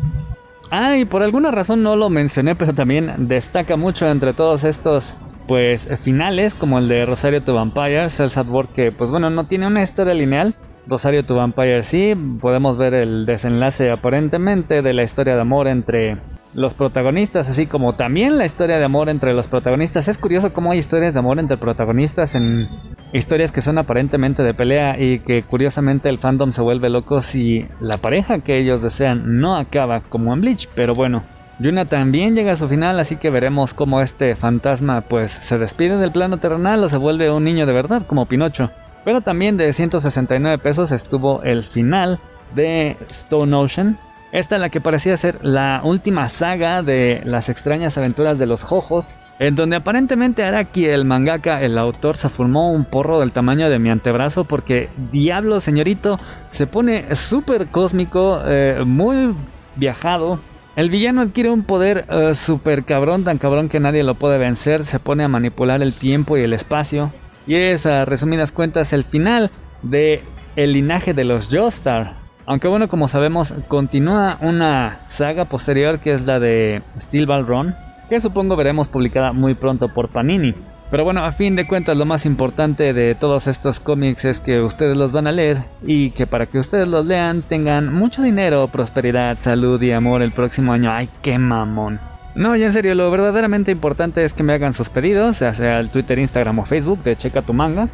[0.72, 5.16] Ah, y por alguna razón no lo mencioné, pero también destaca mucho entre todos estos
[5.48, 9.46] pues finales como el de Rosario to Vampire, Cells at Work que pues bueno no
[9.46, 15.04] tiene una historia lineal, Rosario to Vampire sí, podemos ver el desenlace aparentemente de la
[15.04, 16.18] historia de amor entre
[16.54, 20.08] los protagonistas, así como también la historia de amor entre los protagonistas.
[20.08, 22.68] Es curioso cómo hay historias de amor entre protagonistas en
[23.14, 27.66] historias que son aparentemente de pelea y que curiosamente el fandom se vuelve loco si
[27.80, 31.24] la pareja que ellos desean no acaba como en Bleach, pero bueno.
[31.60, 35.98] Yuna también llega a su final, así que veremos cómo este fantasma pues se despide
[35.98, 38.72] del plano terrenal o se vuelve un niño de verdad como Pinocho.
[39.06, 42.20] Pero también de 169 pesos estuvo el final
[42.56, 44.00] de Stone Ocean.
[44.32, 48.64] Esta es la que parecía ser la última saga de las extrañas aventuras de los
[48.64, 53.70] Jojos, en donde aparentemente Araki, el mangaka, el autor, se formó un porro del tamaño
[53.70, 56.18] de mi antebrazo porque Diablo Señorito
[56.50, 59.36] se pone súper cósmico, eh, muy
[59.76, 60.40] viajado.
[60.76, 64.86] El villano adquiere un poder eh, súper cabrón, tan cabrón que nadie lo puede vencer,
[64.86, 67.12] se pone a manipular el tiempo y el espacio.
[67.46, 70.24] Y es a resumidas cuentas el final de
[70.56, 72.14] el linaje de los Joestar.
[72.46, 77.76] Aunque bueno, como sabemos, continúa una saga posterior que es la de Steel Ball Run,
[78.10, 80.54] que supongo veremos publicada muy pronto por Panini.
[80.92, 84.62] Pero bueno, a fin de cuentas lo más importante de todos estos cómics es que
[84.62, 88.68] ustedes los van a leer y que para que ustedes los lean tengan mucho dinero,
[88.68, 90.92] prosperidad, salud y amor el próximo año.
[90.92, 92.00] ¡Ay, qué mamón!
[92.36, 95.80] No, y en serio, lo verdaderamente importante es que me hagan sus pedidos, ya sea
[95.80, 97.90] el Twitter, Instagram o Facebook de Checa tu Manga.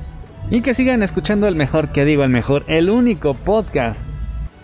[0.50, 4.06] Y que sigan escuchando el mejor, que digo el mejor, el único podcast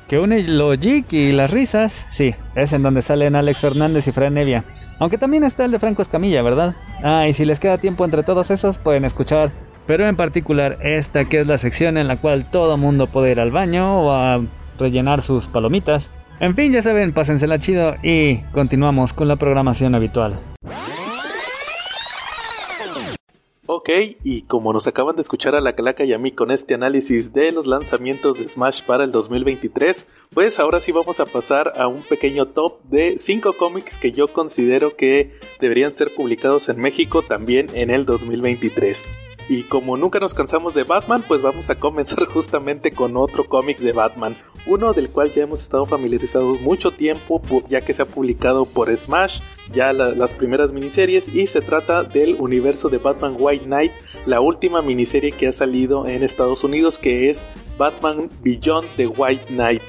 [0.08, 2.06] que une lo geek y las risas.
[2.10, 4.64] Sí, es en donde salen Alex Fernández y Fran Nevia.
[5.00, 6.76] Aunque también está el de Franco Escamilla, ¿verdad?
[7.04, 9.52] Ah, y si les queda tiempo entre todos esos, pueden escuchar.
[9.88, 13.40] Pero en particular esta que es la sección en la cual todo mundo puede ir
[13.40, 14.42] al baño o a
[14.80, 16.12] rellenar sus palomitas.
[16.40, 20.40] En fin, ya saben, pásensela chido y continuamos con la programación habitual.
[23.68, 23.90] Ok,
[24.24, 27.34] y como nos acaban de escuchar a la Calaca y a mí con este análisis
[27.34, 31.88] de los lanzamientos de Smash para el 2023, pues ahora sí vamos a pasar a
[31.88, 37.24] un pequeño top de 5 cómics que yo considero que deberían ser publicados en México
[37.24, 39.25] también en el 2023.
[39.48, 43.78] Y como nunca nos cansamos de Batman, pues vamos a comenzar justamente con otro cómic
[43.80, 44.36] de Batman,
[44.66, 48.96] uno del cual ya hemos estado familiarizados mucho tiempo, ya que se ha publicado por
[48.96, 49.42] Smash,
[49.72, 53.92] ya las primeras miniseries, y se trata del universo de Batman White Knight,
[54.26, 57.46] la última miniserie que ha salido en Estados Unidos, que es
[57.78, 59.82] Batman Beyond the White Knight.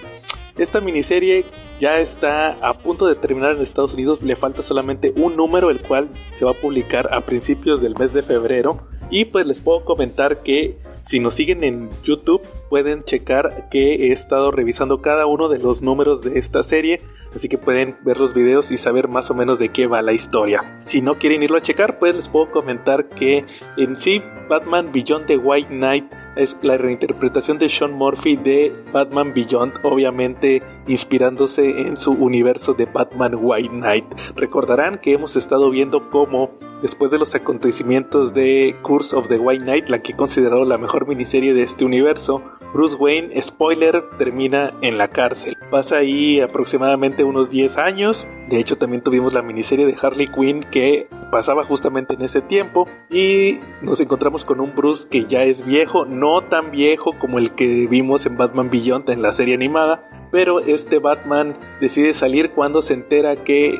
[0.59, 1.45] Esta miniserie
[1.79, 5.83] ya está a punto de terminar en Estados Unidos, le falta solamente un número, el
[5.83, 8.89] cual se va a publicar a principios del mes de febrero.
[9.11, 10.77] Y pues les puedo comentar que
[11.07, 15.81] si nos siguen en YouTube pueden checar que he estado revisando cada uno de los
[15.81, 17.01] números de esta serie,
[17.33, 20.13] así que pueden ver los videos y saber más o menos de qué va la
[20.13, 20.79] historia.
[20.81, 23.45] Si no quieren irlo a checar, pues les puedo comentar que
[23.77, 29.33] en sí Batman Beyond the White Knight es la reinterpretación de Sean Murphy de Batman
[29.35, 34.05] Beyond, obviamente inspirándose en su universo de Batman White Knight.
[34.35, 36.51] Recordarán que hemos estado viendo cómo
[36.83, 40.79] después de los acontecimientos de Curse of the White Knight, la que he considerado la
[40.79, 45.57] mejor miniserie de este universo, Bruce Wayne, spoiler, termina en la cárcel.
[45.71, 48.27] Pasa ahí aproximadamente unos 10 años.
[48.49, 52.89] De hecho, también tuvimos la miniserie de Harley Quinn que pasaba justamente en ese tiempo.
[53.11, 57.53] Y nos encontramos con un Bruce que ya es viejo, no tan viejo como el
[57.53, 62.83] que vimos en Batman Beyond en la serie animada, pero este Batman decide salir cuando
[62.83, 63.79] se entera que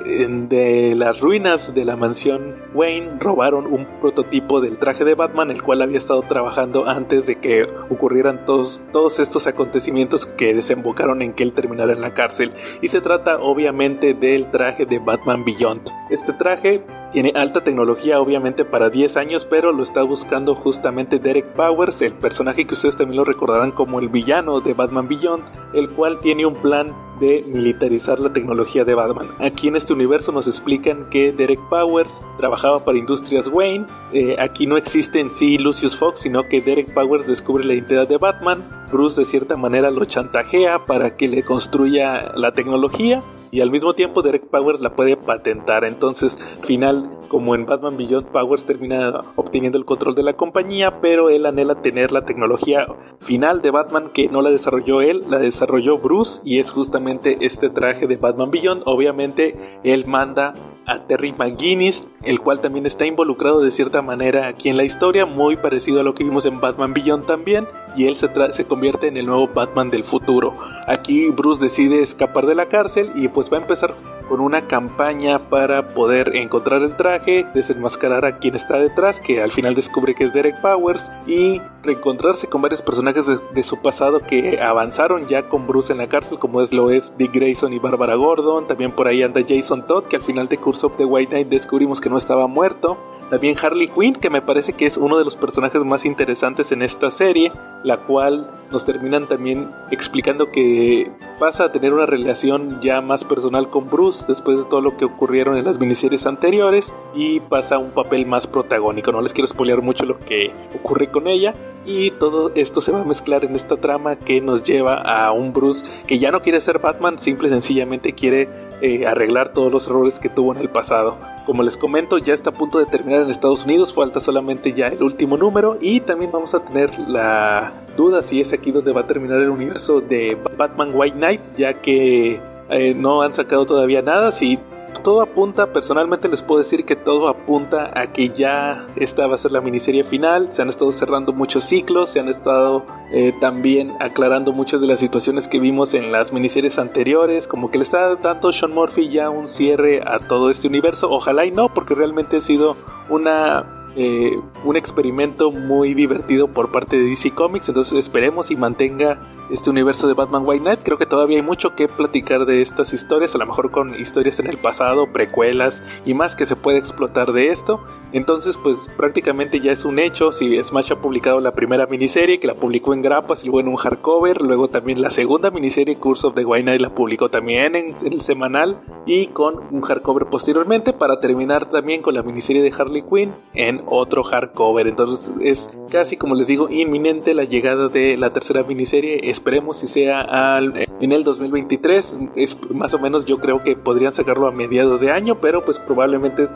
[0.49, 5.63] de las ruinas de la mansión Wayne robaron un prototipo del traje de Batman, el
[5.63, 11.33] cual había estado trabajando antes de que ocurrieran todos, todos estos acontecimientos que desembocaron en
[11.35, 12.53] que él terminara en la cárcel.
[12.81, 15.91] Y se trata obviamente del traje de Batman Beyond.
[16.09, 16.83] Este traje
[17.13, 22.15] tiene alta tecnología obviamente para 10 años, pero lo está buscando justamente Derek Powers, el
[22.15, 25.45] personaje que ustedes también lo recordarán como el villano de Batman Beyond,
[25.75, 26.87] el cual tiene un plan
[27.21, 29.29] de militarizar la tecnología de Batman.
[29.39, 33.87] Aquí en este universo nos explican que Derek Powers trabajaba para Industrias Wayne.
[34.13, 38.09] Eh, aquí no existe en sí Lucius Fox, sino que Derek Powers descubre la identidad
[38.09, 43.61] de Batman Bruce de cierta manera lo chantajea para que le construya la tecnología y
[43.61, 45.85] al mismo tiempo Derek Powers la puede patentar.
[45.85, 51.31] Entonces, final, como en Batman Beyond, Powers termina obteniendo el control de la compañía, pero
[51.31, 52.87] él anhela tener la tecnología
[53.21, 57.06] final de Batman que no la desarrolló él, la desarrolló Bruce y es justamente
[57.41, 58.83] este traje de Batman Beyond.
[58.87, 60.55] Obviamente, él manda
[60.87, 65.27] a Terry McGuinness, el cual también está involucrado de cierta manera aquí en la historia,
[65.27, 67.67] muy parecido a lo que vimos en Batman Beyond también,
[67.97, 70.55] y él se, se convierte en el nuevo Batman del futuro.
[70.87, 73.95] Aquí Bruce decide escapar de la cárcel y pues va a empezar
[74.29, 79.53] con una campaña para poder encontrar el traje, desenmascarar a quien está detrás, que al
[79.53, 84.61] final descubre que es Derek Powers, y reencontrarse con varios personajes de, su pasado que
[84.61, 88.15] avanzaron ya con Bruce en la cárcel, como es lo es Dick Grayson y Barbara
[88.15, 88.67] Gordon.
[88.67, 92.01] También por ahí anda Jason Todd, que al final de Of the White Knight descubrimos
[92.01, 92.97] que no estaba muerto.
[93.31, 96.83] También Harley Quinn, que me parece que es uno de los personajes más interesantes en
[96.83, 97.51] esta serie,
[97.83, 101.11] la cual nos terminan también explicando que
[101.41, 105.05] pasa a tener una relación ya más personal con Bruce después de todo lo que
[105.05, 109.11] ocurrieron en las miniseries anteriores y pasa a un papel más protagónico.
[109.11, 111.53] No les quiero spoilear mucho lo que ocurre con ella
[111.85, 115.53] y todo esto se va a mezclar en esta trama que nos lleva a un
[115.53, 118.49] Bruce que ya no quiere ser Batman, simple y sencillamente quiere
[118.81, 121.19] eh, arreglar todos los errores que tuvo en el pasado.
[121.47, 124.89] Como les comento, ya está a punto de terminar en Estados Unidos, falta solamente ya
[124.89, 129.03] el último número y también vamos a tener la duda si es aquí donde va
[129.03, 134.03] a terminar el universo de Batman White Knight, ya que eh, no han sacado todavía
[134.03, 134.59] nada, si
[135.03, 139.39] todo apunta, personalmente les puedo decir que todo apunta a que ya esta va a
[139.39, 143.93] ser la miniserie final, se han estado cerrando muchos ciclos, se han estado eh, también
[144.01, 148.17] aclarando muchas de las situaciones que vimos en las miniseries anteriores, como que le está
[148.17, 152.37] dando Sean Murphy ya un cierre a todo este universo, ojalá y no, porque realmente
[152.39, 152.77] ha sido
[153.09, 157.69] una eh, un experimento muy divertido por parte de DC Comics.
[157.69, 159.19] Entonces esperemos y mantenga
[159.51, 160.81] este universo de Batman White Knight.
[160.83, 164.39] Creo que todavía hay mucho que platicar de estas historias, a lo mejor con historias
[164.39, 167.81] en el pasado, precuelas y más que se puede explotar de esto.
[168.17, 170.33] Entonces, pues prácticamente ya es un hecho.
[170.33, 173.69] Si Smash ha publicado la primera miniserie, que la publicó en grapas y luego en
[173.69, 177.77] un hardcover, luego también la segunda miniserie, Curse of the White Knight, la publicó también
[177.77, 182.73] en el semanal y con un hardcover posteriormente para terminar también con la miniserie de
[182.75, 184.87] Harley Quinn en otro hardcover.
[184.87, 189.29] Entonces es casi como les digo inminente la llegada de la tercera miniserie.
[189.29, 192.17] Esperemos si sea al, en el 2023.
[192.35, 195.79] Es más o menos yo creo que podrían sacarlo a mediados de año, pero pues
[195.79, 196.47] probablemente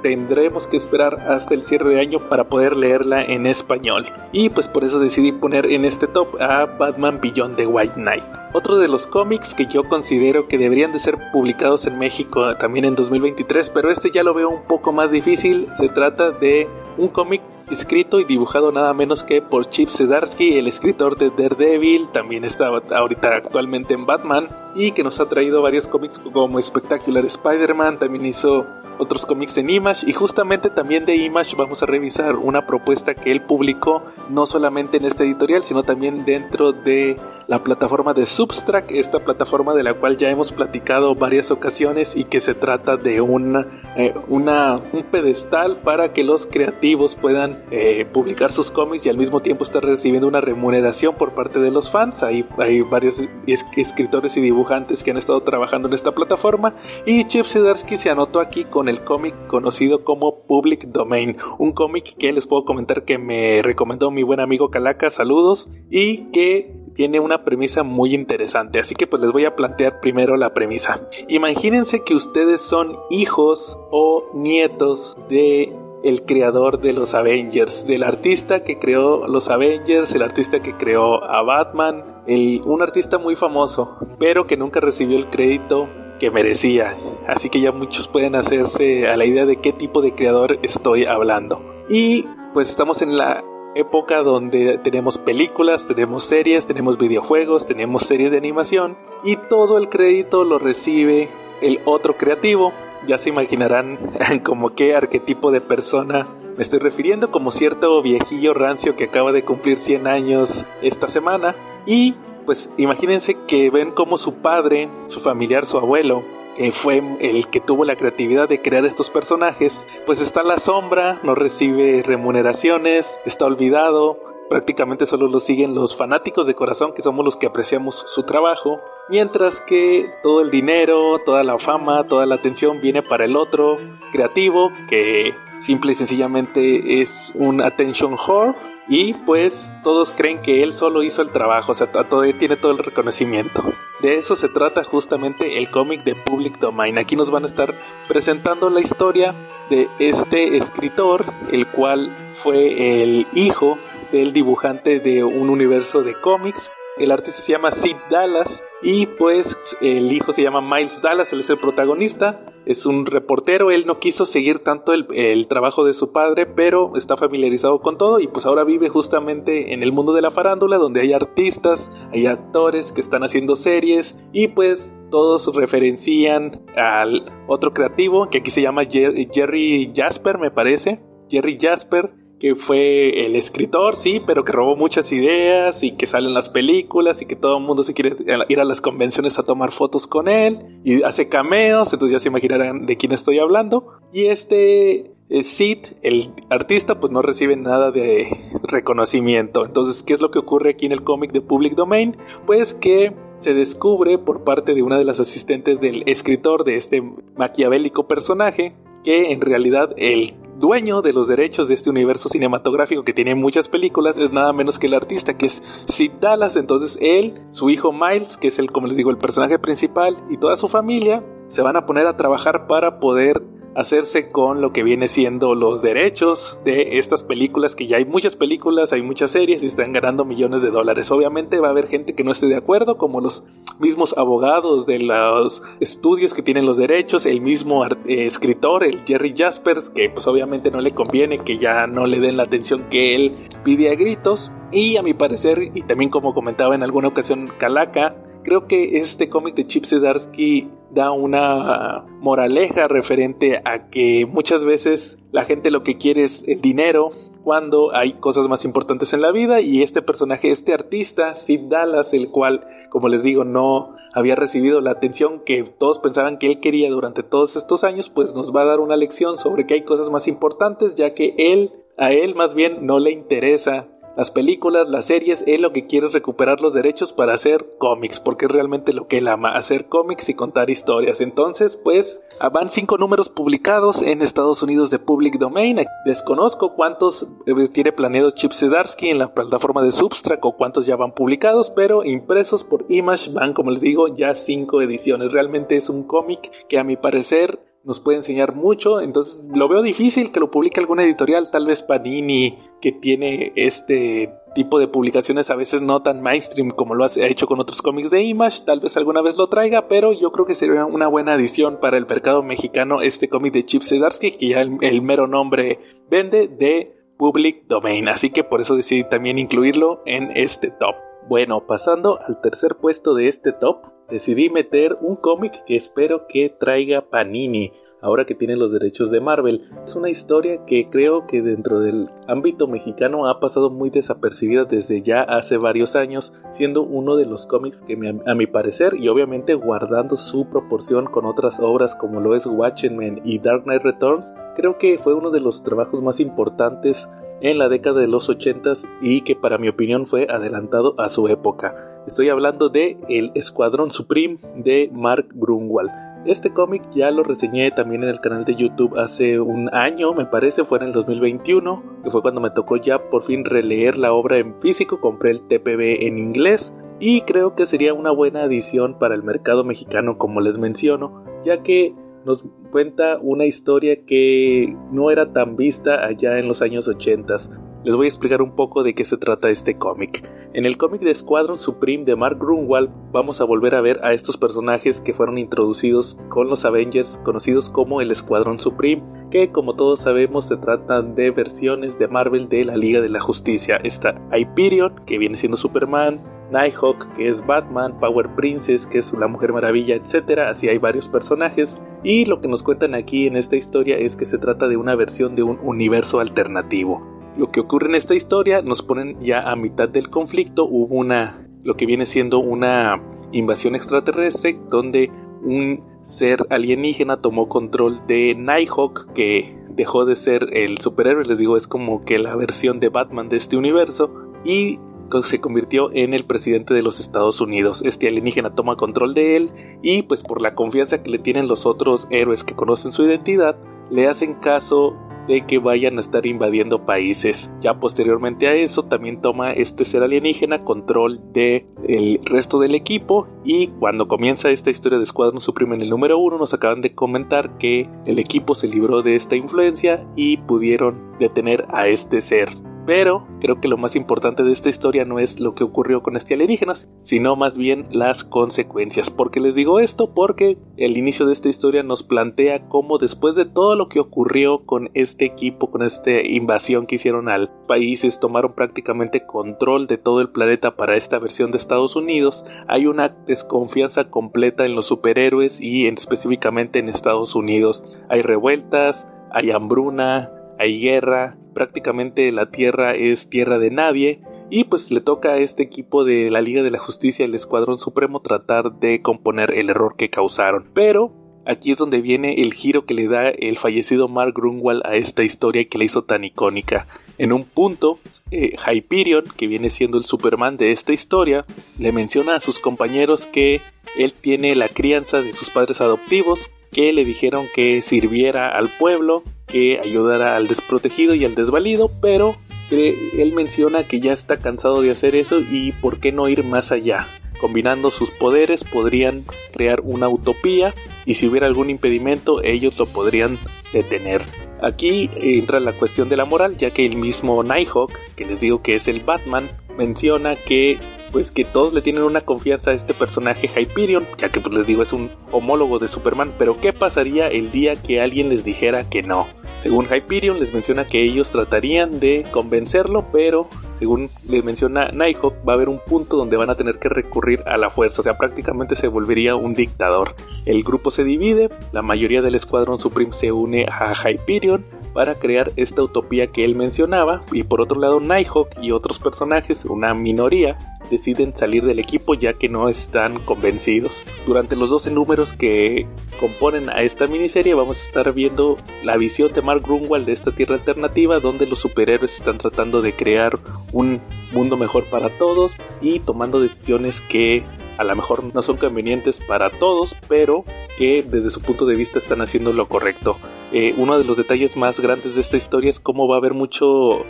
[0.00, 4.06] tendremos que esperar hasta el cierre de año para poder leerla en español.
[4.32, 8.24] Y pues por eso decidí poner en este top a Batman Beyond the White Knight.
[8.54, 12.84] Otro de los cómics que yo considero que deberían de ser publicados en México también
[12.84, 15.68] en 2023, pero este ya lo veo un poco más difícil.
[15.74, 17.40] Se trata de un cómic
[17.70, 22.66] escrito y dibujado nada menos que por Chip Zdarsky, el escritor de Daredevil, también está
[22.66, 28.26] ahorita actualmente en Batman y que nos ha traído varios cómics como Spectacular Spider-Man, también
[28.26, 28.66] hizo
[28.98, 33.32] otros cómics en Image y justamente también de Image vamos a revisar una propuesta que
[33.32, 37.16] él publicó no solamente en este editorial sino también dentro de
[37.48, 42.24] la plataforma de Substract, esta plataforma de la cual ya hemos platicado varias ocasiones y
[42.24, 48.04] que se trata de una, eh, una un pedestal para que los creativos puedan eh,
[48.12, 51.90] publicar sus cómics y al mismo tiempo estar recibiendo una remuneración por parte de los
[51.90, 52.22] fans.
[52.22, 52.44] Hay,
[52.90, 56.74] varios escritores y dibujantes que han estado trabajando en esta plataforma
[57.06, 62.16] y Chip Zdarsky se anotó aquí con el cómic conocido como Public Domain, un cómic
[62.16, 67.20] que les puedo comentar que me recomendó mi buen amigo Calaca, saludos, y que tiene
[67.20, 71.08] una premisa muy interesante, así que pues les voy a plantear primero la premisa.
[71.28, 75.72] Imagínense que ustedes son hijos o nietos de
[76.02, 81.22] el creador de los Avengers, del artista que creó los Avengers, el artista que creó
[81.24, 85.88] a Batman, un artista muy famoso, pero que nunca recibió el crédito
[86.18, 86.96] que merecía.
[87.26, 91.04] Así que ya muchos pueden hacerse a la idea de qué tipo de creador estoy
[91.04, 91.60] hablando.
[91.88, 93.42] Y pues estamos en la
[93.74, 99.88] época donde tenemos películas, tenemos series, tenemos videojuegos, tenemos series de animación y todo el
[99.88, 101.28] crédito lo recibe
[101.60, 102.72] el otro creativo.
[103.06, 103.98] Ya se imaginarán
[104.44, 109.42] como qué arquetipo de persona me estoy refiriendo, como cierto viejillo rancio que acaba de
[109.42, 111.54] cumplir 100 años esta semana.
[111.86, 116.22] Y pues imagínense que ven como su padre, su familiar, su abuelo,
[116.56, 120.58] que fue el que tuvo la creatividad de crear estos personajes, pues está en la
[120.58, 124.18] sombra, no recibe remuneraciones, está olvidado,
[124.52, 128.82] prácticamente solo lo siguen los fanáticos de corazón, que somos los que apreciamos su trabajo,
[129.08, 133.78] mientras que todo el dinero, toda la fama, toda la atención viene para el otro
[134.12, 138.54] creativo, que simple y sencillamente es un attention whore
[138.88, 142.72] y pues todos creen que él solo hizo el trabajo, o sea, todavía tiene todo
[142.72, 143.62] el reconocimiento.
[144.00, 146.98] De eso se trata justamente el cómic de Public Domain.
[146.98, 147.74] Aquí nos van a estar
[148.06, 149.34] presentando la historia
[149.70, 153.78] de este escritor, el cual fue el hijo
[154.12, 156.70] del dibujante de un universo de cómics.
[156.98, 161.40] El artista se llama Sid Dallas y pues el hijo se llama Miles Dallas, él
[161.40, 166.12] es el protagonista, es un reportero, él no quiso seguir tanto el, trabajo de su
[166.12, 170.20] padre, pero está familiarizado con todo y pues ahora vive justamente en el mundo de
[170.20, 176.60] la farándula donde hay artistas, hay actores que están haciendo series y pues todos referencian
[176.76, 181.00] al otro creativo que aquí se llama Jerry Jasper me parece,
[181.30, 186.34] Jerry Jasper que fue el escritor, sí, pero que robó muchas ideas y que salen
[186.34, 188.16] las películas y que todo el mundo se quiere
[188.48, 192.26] ir a las convenciones a tomar fotos con él y hace cameos, entonces ya se
[192.26, 194.00] imaginarán de quién estoy hablando.
[194.12, 199.64] Y este eh, Sid, el artista, pues no recibe nada de reconocimiento.
[199.64, 202.16] Entonces, ¿qué es lo que ocurre aquí en el cómic de Public Domain?
[202.44, 207.04] Pues que se descubre por parte de una de las asistentes del escritor de este
[207.36, 208.74] maquiavélico personaje
[209.04, 213.68] que en realidad el dueño de los derechos de este universo cinematográfico que tiene muchas
[213.68, 216.56] películas es nada menos que el artista que es Sid Dallas.
[216.56, 220.36] Entonces él, su hijo Miles, que es el, como les digo, el personaje principal y
[220.36, 223.42] toda su familia se van a poner a trabajar para poder
[223.74, 228.36] hacerse con lo que viene siendo los derechos de estas películas, que ya hay muchas
[228.36, 231.10] películas, hay muchas series y están ganando millones de dólares.
[231.10, 233.44] Obviamente va a haber gente que no esté de acuerdo, como los
[233.80, 239.34] mismos abogados de los estudios que tienen los derechos, el mismo eh, escritor, el Jerry
[239.36, 243.14] Jaspers, que pues obviamente no le conviene que ya no le den la atención que
[243.14, 244.52] él pide a gritos.
[244.70, 249.28] Y a mi parecer, y también como comentaba en alguna ocasión Calaca, creo que este
[249.28, 255.82] cómic de Chip Zdarsky da una moraleja referente a que muchas veces la gente lo
[255.82, 257.12] que quiere es el dinero
[257.42, 262.14] cuando hay cosas más importantes en la vida y este personaje, este artista, Sid Dallas,
[262.14, 266.60] el cual, como les digo, no había recibido la atención que todos pensaban que él
[266.60, 269.84] quería durante todos estos años, pues nos va a dar una lección sobre que hay
[269.84, 274.88] cosas más importantes, ya que él, a él más bien no le interesa las películas,
[274.88, 278.52] las series, él lo que quiere es recuperar los derechos para hacer cómics, porque es
[278.52, 281.20] realmente lo que él ama, hacer cómics y contar historias.
[281.20, 282.20] Entonces, pues,
[282.52, 285.78] van cinco números publicados en Estados Unidos de Public Domain.
[286.04, 290.96] Desconozco cuántos eh, tiene planeados Chip Zdarsky en la plataforma de Substract o cuántos ya
[290.96, 295.32] van publicados, pero impresos por Image van, como les digo, ya cinco ediciones.
[295.32, 299.82] Realmente es un cómic que a mi parecer nos puede enseñar mucho, entonces lo veo
[299.82, 305.50] difícil que lo publique alguna editorial, tal vez Panini, que tiene este tipo de publicaciones
[305.50, 308.80] a veces no tan mainstream como lo ha hecho con otros cómics de Image, tal
[308.80, 312.06] vez alguna vez lo traiga, pero yo creo que sería una buena adición para el
[312.06, 315.78] mercado mexicano este cómic de Chip Zdarsky, que ya el, mero nombre
[316.10, 320.94] vende de Public Domain, así que por eso decidí también incluirlo en este top.
[321.28, 326.48] Bueno, pasando al tercer puesto de este top, decidí meter un cómic que espero que
[326.48, 327.72] traiga Panini
[328.02, 329.62] ahora que tiene los derechos de Marvel.
[329.84, 335.02] Es una historia que creo que dentro del ámbito mexicano ha pasado muy desapercibida desde
[335.02, 337.96] ya hace varios años, siendo uno de los cómics que
[338.26, 343.22] a mi parecer y obviamente guardando su proporción con otras obras como lo es Watchmen
[343.24, 347.08] y Dark Knight Returns, creo que fue uno de los trabajos más importantes
[347.42, 348.72] en la década de los 80
[349.02, 351.74] y que para mi opinión fue adelantado a su época.
[352.06, 355.90] Estoy hablando de El Escuadrón Supreme de Mark Grunwald.
[356.24, 360.24] Este cómic ya lo reseñé también en el canal de YouTube hace un año, me
[360.24, 364.12] parece, fue en el 2021, que fue cuando me tocó ya por fin releer la
[364.12, 368.96] obra en físico, compré el TPB en inglés y creo que sería una buena adición
[369.00, 371.92] para el mercado mexicano como les menciono, ya que
[372.24, 377.36] nos cuenta una historia que no era tan vista allá en los años 80
[377.84, 380.28] les voy a explicar un poco de qué se trata este cómic.
[380.54, 384.12] En el cómic de Squadron Supreme de Mark Grunwald vamos a volver a ver a
[384.12, 389.74] estos personajes que fueron introducidos con los Avengers conocidos como el Escuadrón Supreme, que como
[389.74, 393.80] todos sabemos se tratan de versiones de Marvel de la Liga de la Justicia.
[393.82, 396.20] Está Hyperion, que viene siendo Superman,
[396.52, 400.40] Nighthawk, que es Batman, Power Princess, que es la Mujer Maravilla, etc.
[400.46, 401.82] Así hay varios personajes.
[402.04, 404.94] Y lo que nos cuentan aquí en esta historia es que se trata de una
[404.94, 409.56] versión de un universo alternativo lo que ocurre en esta historia nos ponen ya a
[409.56, 410.64] mitad del conflicto.
[410.64, 415.10] Hubo una, lo que viene siendo una invasión extraterrestre donde
[415.42, 421.56] un ser alienígena tomó control de Nighthawk que dejó de ser el superhéroe, les digo,
[421.56, 424.10] es como que la versión de Batman de este universo
[424.44, 424.78] y
[425.22, 427.82] se convirtió en el presidente de los Estados Unidos.
[427.84, 429.50] Este alienígena toma control de él
[429.82, 433.56] y pues por la confianza que le tienen los otros héroes que conocen su identidad,
[433.90, 434.96] le hacen caso
[435.28, 437.50] de que vayan a estar invadiendo países.
[437.60, 443.28] Ya posteriormente a eso también toma este ser alienígena control de el resto del equipo
[443.44, 446.94] y cuando comienza esta historia de Escuadrón Supreme en el número uno nos acaban de
[446.94, 452.48] comentar que el equipo se libró de esta influencia y pudieron detener a este ser.
[452.84, 456.16] Pero creo que lo más importante de esta historia no es lo que ocurrió con
[456.16, 459.08] este alienígenas, sino más bien las consecuencias.
[459.08, 460.12] ¿Por qué les digo esto?
[460.14, 464.64] Porque el inicio de esta historia nos plantea cómo después de todo lo que ocurrió
[464.66, 470.20] con este equipo, con esta invasión que hicieron al países, tomaron prácticamente control de todo
[470.20, 475.60] el planeta para esta versión de Estados Unidos, hay una desconfianza completa en los superhéroes
[475.60, 477.84] y en, específicamente en Estados Unidos.
[478.08, 480.30] Hay revueltas, hay hambruna,
[480.62, 485.64] hay guerra, prácticamente la Tierra es tierra de nadie y pues le toca a este
[485.64, 489.96] equipo de la Liga de la Justicia, el Escuadrón Supremo, tratar de componer el error
[489.96, 490.70] que causaron.
[490.72, 491.12] Pero
[491.46, 495.24] aquí es donde viene el giro que le da el fallecido Mark Grunwald a esta
[495.24, 496.86] historia que le hizo tan icónica.
[497.18, 497.98] En un punto,
[498.30, 501.44] eh, Hyperion, que viene siendo el Superman de esta historia,
[501.78, 503.62] le menciona a sus compañeros que
[503.98, 506.38] él tiene la crianza de sus padres adoptivos,
[506.72, 512.36] que le dijeron que sirviera al pueblo, que ayudara al desprotegido y al desvalido, pero
[512.70, 516.72] él menciona que ya está cansado de hacer eso y por qué no ir más
[516.72, 517.06] allá.
[517.40, 523.38] Combinando sus poderes podrían crear una utopía y si hubiera algún impedimento ellos lo podrían
[523.72, 524.22] detener.
[524.62, 528.62] Aquí entra la cuestión de la moral, ya que el mismo Nighthawk, que les digo
[528.62, 530.78] que es el Batman, menciona que
[531.12, 534.66] pues que todos le tienen una confianza a este personaje Hyperion, ya que pues les
[534.66, 538.88] digo es un homólogo de Superman, pero ¿qué pasaría el día que alguien les dijera
[538.88, 539.28] que no?
[539.56, 543.48] Según Hyperion les menciona que ellos tratarían de convencerlo, pero
[543.82, 547.42] según les menciona Nighthawk va a haber un punto donde van a tener que recurrir
[547.46, 550.14] a la fuerza, o sea, prácticamente se volvería un dictador.
[550.46, 555.50] El grupo se divide, la mayoría del escuadrón Supreme se une a Hyperion, para crear
[555.56, 560.56] esta utopía que él mencionaba y por otro lado Nighthawk y otros personajes, una minoría,
[560.90, 564.04] deciden salir del equipo ya que no están convencidos.
[564.26, 565.86] Durante los 12 números que
[566.20, 570.32] componen a esta miniserie vamos a estar viendo la visión de Mark Grunwald de esta
[570.32, 573.38] tierra alternativa donde los superhéroes están tratando de crear
[573.72, 574.00] un
[574.32, 577.44] mundo mejor para todos y tomando decisiones que
[577.78, 580.44] a lo mejor no son convenientes para todos, pero
[580.78, 583.16] que desde su punto de vista están haciendo lo correcto.
[583.52, 586.34] Eh, uno de los detalles más grandes de esta historia es cómo va a haber
[586.34, 587.04] mucho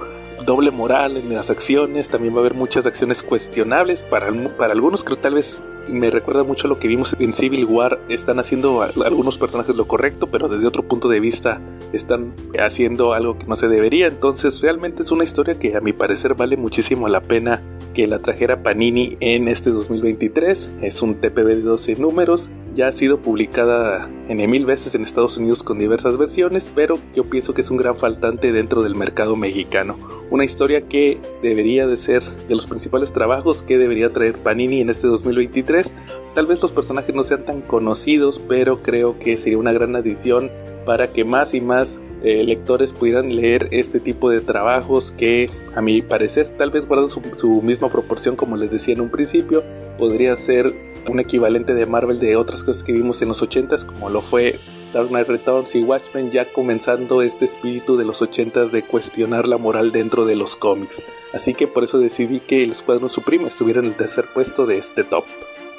[0.45, 5.05] doble moral en las acciones, también va a haber muchas acciones cuestionables para, para algunos
[5.05, 8.83] creo tal vez me recuerda mucho a lo que vimos en Civil War, están haciendo
[8.83, 11.61] algunos personajes lo correcto, pero desde otro punto de vista
[11.93, 15.93] están haciendo algo que no se debería, entonces realmente es una historia que a mi
[15.93, 17.63] parecer vale muchísimo la pena
[17.93, 22.93] que la trajera Panini en este 2023, es un TPB de 12 números, ya ha
[22.93, 27.61] sido publicada en mil veces en Estados Unidos con diversas versiones, pero yo pienso que
[27.61, 29.99] es un gran faltante dentro del mercado mexicano.
[30.31, 34.91] Una historia que debería de ser de los principales trabajos que debería traer Panini en
[34.91, 35.95] este 2023.
[36.35, 40.51] Tal vez los personajes no sean tan conocidos, pero creo que sería una gran adición
[40.85, 45.81] para que más y más eh, lectores pudieran leer este tipo de trabajos que a
[45.81, 49.63] mi parecer tal vez guardan su, misma proporción como les decía en un principio
[49.99, 50.73] podría ser
[51.09, 54.55] un equivalente de Marvel de otras cosas que vimos en los 80s, como lo fue
[54.93, 59.59] Dark Knight Returns y Watchmen, ya comenzando este espíritu de los 80s de cuestionar la
[59.59, 61.03] moral dentro de los cómics.
[61.33, 64.79] Así que por eso decidí que el Escuadrón Supreme estuviera en el tercer puesto de
[64.79, 65.25] este top.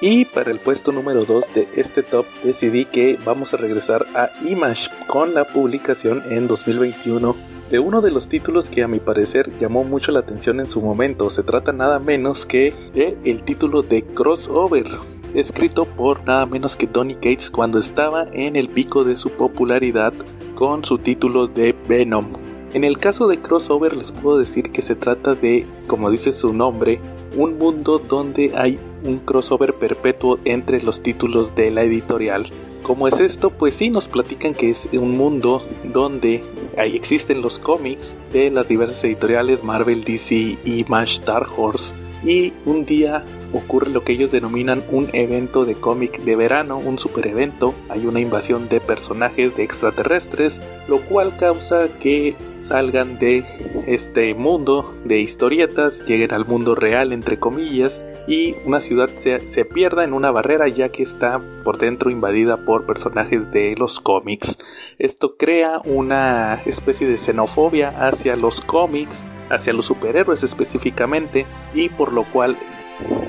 [0.01, 4.29] Y para el puesto número 2 de este top decidí que vamos a regresar a
[4.45, 7.35] Image con la publicación en 2021
[7.69, 10.81] de uno de los títulos que a mi parecer llamó mucho la atención en su
[10.81, 11.29] momento.
[11.29, 14.87] Se trata nada menos que el título de Crossover,
[15.33, 20.13] escrito por nada menos que Tony Cates cuando estaba en el pico de su popularidad
[20.53, 22.52] con su título de Venom.
[22.73, 26.53] En el caso de Crossover les puedo decir que se trata de, como dice su
[26.53, 26.99] nombre,
[27.35, 32.49] un mundo donde hay un crossover perpetuo entre los títulos de la editorial.
[32.81, 33.51] ¿Cómo es esto?
[33.51, 36.43] Pues sí, nos platican que es un mundo donde
[36.77, 41.93] ahí existen los cómics de las diversas editoriales Marvel, DC, Image, Dark Horse
[42.25, 46.99] y un día ocurre lo que ellos denominan un evento de cómic de verano, un
[46.99, 53.45] super evento, hay una invasión de personajes de extraterrestres, lo cual causa que salgan de
[53.87, 59.65] este mundo de historietas, lleguen al mundo real entre comillas y una ciudad se, se
[59.65, 64.57] pierda en una barrera ya que está por dentro invadida por personajes de los cómics.
[64.97, 72.13] Esto crea una especie de xenofobia hacia los cómics, hacia los superhéroes específicamente y por
[72.13, 72.57] lo cual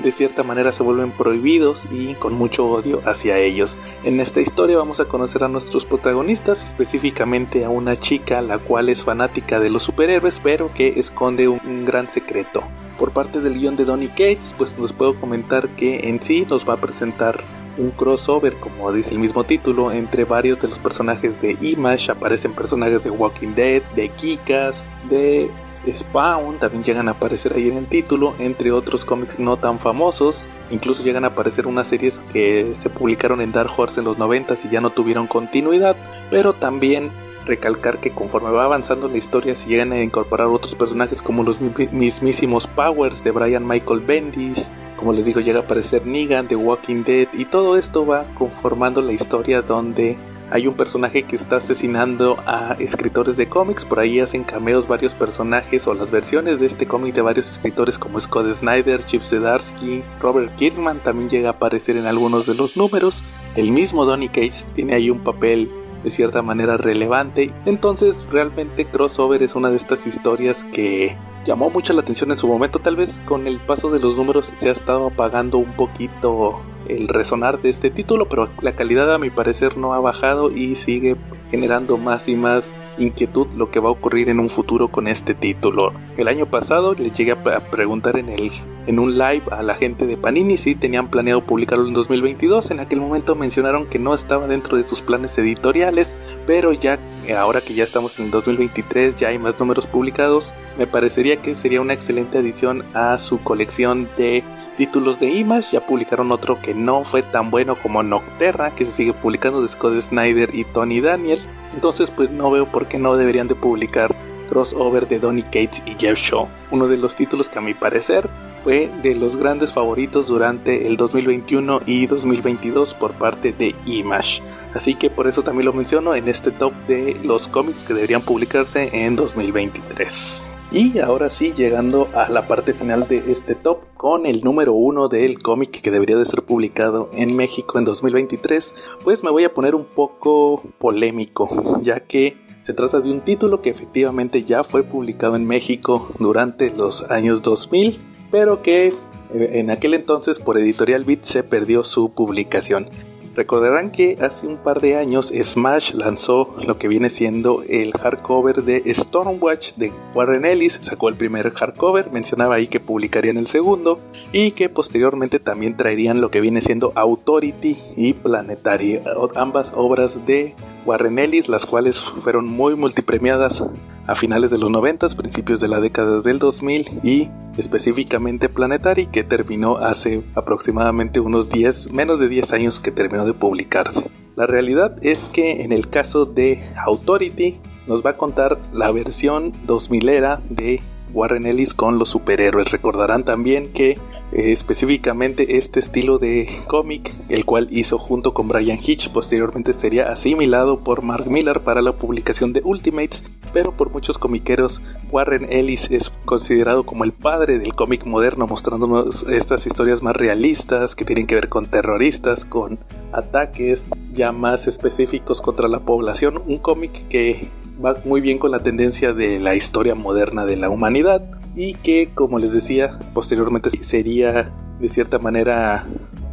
[0.03, 3.77] de cierta manera se vuelven prohibidos y con mucho odio hacia ellos.
[4.03, 8.89] En esta historia vamos a conocer a nuestros protagonistas, específicamente a una chica la cual
[8.89, 12.63] es fanática de los superhéroes pero que esconde un gran secreto.
[12.97, 16.67] Por parte del guion de Donny Cates, pues nos puedo comentar que en sí nos
[16.67, 17.43] va a presentar
[17.77, 22.11] un crossover, como dice el mismo título, entre varios de los personajes de Image.
[22.11, 25.51] Aparecen personajes de Walking Dead, de Kikas, de
[25.93, 30.47] Spawn, también llegan a aparecer ahí en el título, entre otros cómics no tan famosos.
[30.71, 34.55] Incluso llegan a aparecer unas series que se publicaron en Dark Horse en los 90
[34.63, 35.95] y ya no tuvieron continuidad,
[36.29, 37.09] pero también
[37.45, 41.59] recalcar que conforme va avanzando la historia se llegan a incorporar otros personajes como los
[41.61, 47.03] mismísimos Powers de Brian Michael Bendis, como les digo llega a aparecer Negan de Walking
[47.03, 50.17] Dead y todo esto va conformando la historia donde
[50.51, 55.13] hay un personaje que está asesinando a escritores de cómics, por ahí hacen cameos varios
[55.13, 60.03] personajes o las versiones de este cómic de varios escritores como Scott Snyder, Chip Zdarsky,
[60.19, 63.23] Robert Kirkman también llega a aparecer en algunos de los números.
[63.55, 65.71] El mismo Donny Cates tiene ahí un papel
[66.03, 67.51] de cierta manera relevante.
[67.65, 72.47] Entonces realmente Crossover es una de estas historias que llamó mucho la atención en su
[72.47, 72.79] momento.
[72.79, 77.07] Tal vez con el paso de los números se ha estado apagando un poquito el
[77.07, 81.15] resonar de este título, pero la calidad a mi parecer no ha bajado y sigue
[81.51, 85.33] generando más y más inquietud lo que va a ocurrir en un futuro con este
[85.33, 85.93] título.
[86.17, 88.51] El año pasado le llegué a preguntar en el
[88.87, 92.71] en un live a la gente de Panini si tenían planeado publicarlo en 2022.
[92.71, 96.15] En aquel momento mencionaron que no estaba dentro de sus planes editoriales,
[96.45, 96.99] pero ya
[97.37, 101.55] ahora que ya estamos en el 2023, ya hay más números publicados, me parecería que
[101.55, 104.43] sería una excelente adición a su colección de
[104.77, 105.71] títulos de Image.
[105.71, 109.69] Ya publicaron otro que no fue tan bueno como Nocterra, que se sigue publicando de
[109.69, 111.39] Scott Snyder y Tony Daniel.
[111.73, 114.15] Entonces, pues no veo por qué no deberían de publicar
[114.49, 116.47] crossover de Donny Cates y Jeff Shaw.
[116.71, 118.29] Uno de los títulos que a mi parecer
[118.63, 124.41] fue de los grandes favoritos durante el 2021 y 2022 por parte de Image.
[124.73, 128.21] Así que por eso también lo menciono en este top de los cómics que deberían
[128.21, 130.54] publicarse en 2023.
[130.71, 135.07] Y ahora sí, llegando a la parte final de este top, con el número uno
[135.07, 139.53] del cómic que debería de ser publicado en México en 2023, pues me voy a
[139.53, 144.83] poner un poco polémico, ya que se trata de un título que efectivamente ya fue
[144.83, 148.01] publicado en México durante los años 2000,
[148.31, 148.93] pero que eh,
[149.33, 152.89] en aquel entonces por Editorial Beat se perdió su publicación.
[153.35, 158.63] Recordarán que hace un par de años Smash lanzó lo que viene siendo el hardcover
[158.63, 163.99] de Stormwatch de Warren Ellis, sacó el primer hardcover, mencionaba ahí que publicarían el segundo
[164.31, 169.01] y que posteriormente también traerían lo que viene siendo Authority y Planetary,
[169.35, 170.55] ambas obras de
[170.85, 173.65] Warren Ellis, las cuales fueron muy multipremiadas
[174.07, 179.23] a finales de los 90, principios de la década del 2000 y específicamente Planetary que
[179.23, 184.09] terminó hace aproximadamente unos 10, menos de 10 años que terminó de publicarse.
[184.35, 189.53] La realidad es que en el caso de Authority nos va a contar la versión
[189.65, 190.81] 2000 era de
[191.15, 192.69] Warren Ellis con los superhéroes.
[192.71, 198.79] Recordarán también que eh, específicamente este estilo de cómic, el cual hizo junto con Brian
[198.83, 204.17] Hitch, posteriormente sería asimilado por Mark Miller para la publicación de Ultimates, pero por muchos
[204.17, 210.15] comiqueros Warren Ellis es considerado como el padre del cómic moderno, mostrándonos estas historias más
[210.15, 212.77] realistas que tienen que ver con terroristas, con
[213.13, 217.49] ataques ya más específicos contra la población, un cómic que
[217.83, 221.23] va muy bien con la tendencia de la historia moderna de la humanidad
[221.55, 225.85] y que, como les decía, posteriormente sería de cierta manera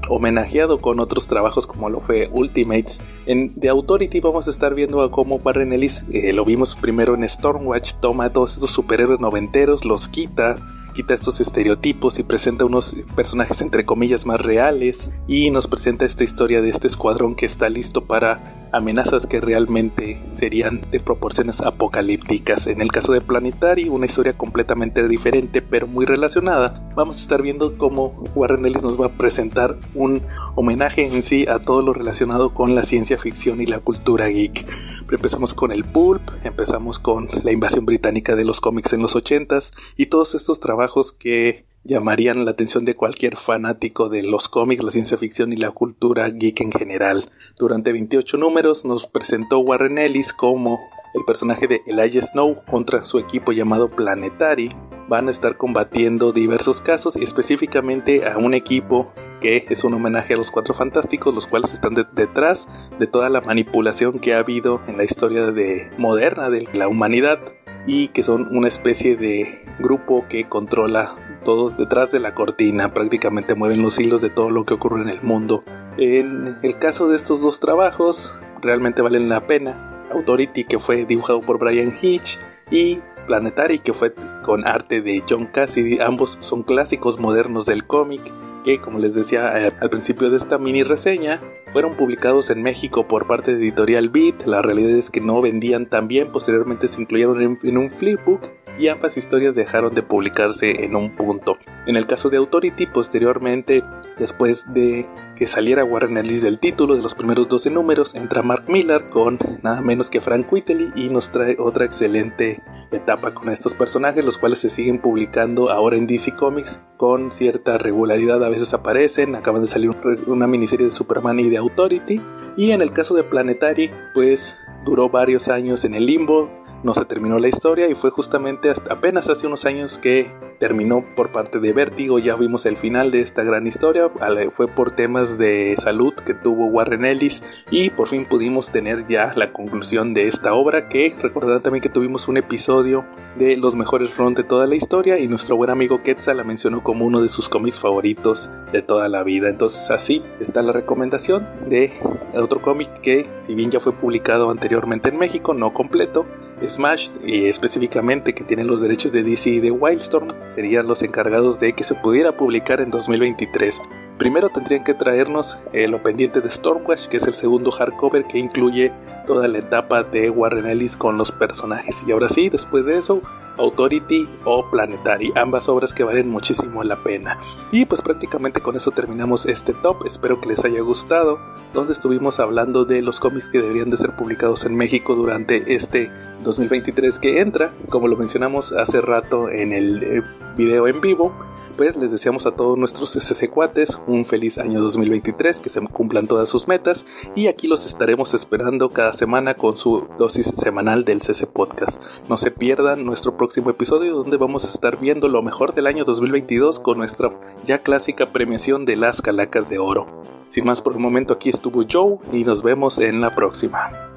[0.09, 3.01] homenajeado con otros trabajos como lo fue Ultimates.
[3.27, 7.15] En The Authority vamos a estar viendo a cómo Warren Ellis, eh, lo vimos primero
[7.15, 10.57] en Stormwatch, toma todos estos superhéroes noventeros, los quita,
[10.93, 16.25] quita estos estereotipos y presenta unos personajes entre comillas más reales y nos presenta esta
[16.25, 22.67] historia de este escuadrón que está listo para amenazas que realmente serían de proporciones apocalípticas.
[22.67, 26.91] En el caso de Planetary, una historia completamente diferente pero muy relacionada.
[26.95, 30.23] Vamos a estar viendo cómo Warren Ellis nos va a presentar un
[30.55, 34.67] homenaje en sí a todo lo relacionado con la ciencia ficción y la cultura geek.
[35.11, 39.73] Empezamos con el pulp, empezamos con la invasión británica de los cómics en los 80s
[39.97, 44.91] y todos estos trabajos que llamarían la atención de cualquier fanático de los cómics, la
[44.91, 47.31] ciencia ficción y la cultura geek en general.
[47.59, 50.81] Durante 28 números nos presentó Warren Ellis como
[51.15, 54.71] el personaje de Elijah Snow contra su equipo llamado Planetary.
[55.09, 60.37] Van a estar combatiendo diversos casos específicamente a un equipo que es un homenaje a
[60.37, 64.97] los Cuatro Fantásticos, los cuales están detrás de toda la manipulación que ha habido en
[64.97, 67.41] la historia de moderna de la humanidad
[67.87, 73.55] y que son una especie de grupo que controla todo detrás de la cortina, prácticamente
[73.55, 75.65] mueven los hilos de todo lo que ocurre en el mundo.
[75.99, 80.02] En el caso de estos dos trabajos, realmente valen la pena.
[80.13, 82.39] Authority, que fue dibujado por Brian Hitch,
[82.71, 84.13] y Planetary, que fue
[84.45, 86.01] con arte de John Cassidy.
[86.01, 88.23] Ambos son clásicos modernos del cómic
[88.65, 91.41] que, como les decía eh, al principio de esta mini reseña,
[91.73, 94.47] fueron publicados en México por parte de Editorial Beat.
[94.47, 98.41] La realidad es que no vendían tan bien, posteriormente se incluyeron en, en un flipbook
[98.79, 101.59] y ambas historias dejaron de publicarse en un punto.
[101.87, 103.83] En el caso de Authority, posteriormente,
[104.19, 105.07] después de
[105.37, 109.39] que saliera Warren Ellis del título de los primeros 12 números, entra Mark Millar con
[109.63, 114.39] nada menos que Frank Whiteley y nos trae otra excelente etapa con estos personajes, los
[114.39, 118.45] cuales se siguen publicando ahora en DC Comics con cierta regularidad.
[118.45, 119.91] A veces aparecen, acaban de salir
[120.27, 122.21] una miniserie de Superman y de Authority.
[122.57, 126.51] Y en el caso de Planetary, pues duró varios años en el limbo,
[126.83, 131.31] no se terminó la historia y fue justamente apenas hace unos años que terminó por
[131.31, 132.19] parte de Vértigo.
[132.19, 134.11] Ya vimos el final de esta gran historia.
[134.55, 139.33] Fue por temas de salud que tuvo Warren Ellis y por fin pudimos tener ya
[139.37, 143.05] la conclusión de esta obra que recordarán también que tuvimos un episodio
[143.37, 146.83] de los mejores runs de toda la historia y nuestro buen amigo Quetzal la mencionó
[146.83, 149.49] como uno de sus cómics favoritos de toda la vida.
[149.49, 151.93] Entonces así está la recomendación de
[152.35, 156.27] otro cómic que si bien ya fue publicado anteriormente en México, no completo,
[156.69, 161.59] Smash y específicamente que tienen los derechos de DC y de Wildstorm serían los encargados
[161.61, 163.81] de que se pudiera publicar en 2023.
[164.19, 168.93] Primero tendrían que traernos lo pendiente de Stormwatch, que es el segundo hardcover que incluye
[169.27, 171.97] toda la etapa de Warren Ellis con los personajes.
[172.07, 173.23] Y ahora sí, después de eso,
[173.59, 177.39] Authority o Planetary, ambas obras que valen muchísimo la pena.
[177.71, 181.39] Y pues prácticamente con eso terminamos este top, espero que les haya gustado,
[181.75, 186.11] donde estuvimos hablando de los cómics que deberían de ser publicados en México durante este
[186.45, 190.23] 2023 que entra, como lo mencionamos hace rato en el eh,
[190.57, 191.33] video en vivo
[191.77, 196.27] pues les deseamos a todos nuestros SC cuates un feliz año 2023, que se cumplan
[196.27, 197.05] todas sus metas
[197.35, 202.01] y aquí los estaremos esperando cada semana con su dosis semanal del CC Podcast.
[202.29, 206.05] No se pierdan nuestro próximo episodio donde vamos a estar viendo lo mejor del año
[206.05, 207.33] 2022 con nuestra
[207.65, 210.07] ya clásica premiación de las calacas de oro.
[210.51, 214.12] Sin más por el momento aquí estuvo Joe y nos vemos en la próxima.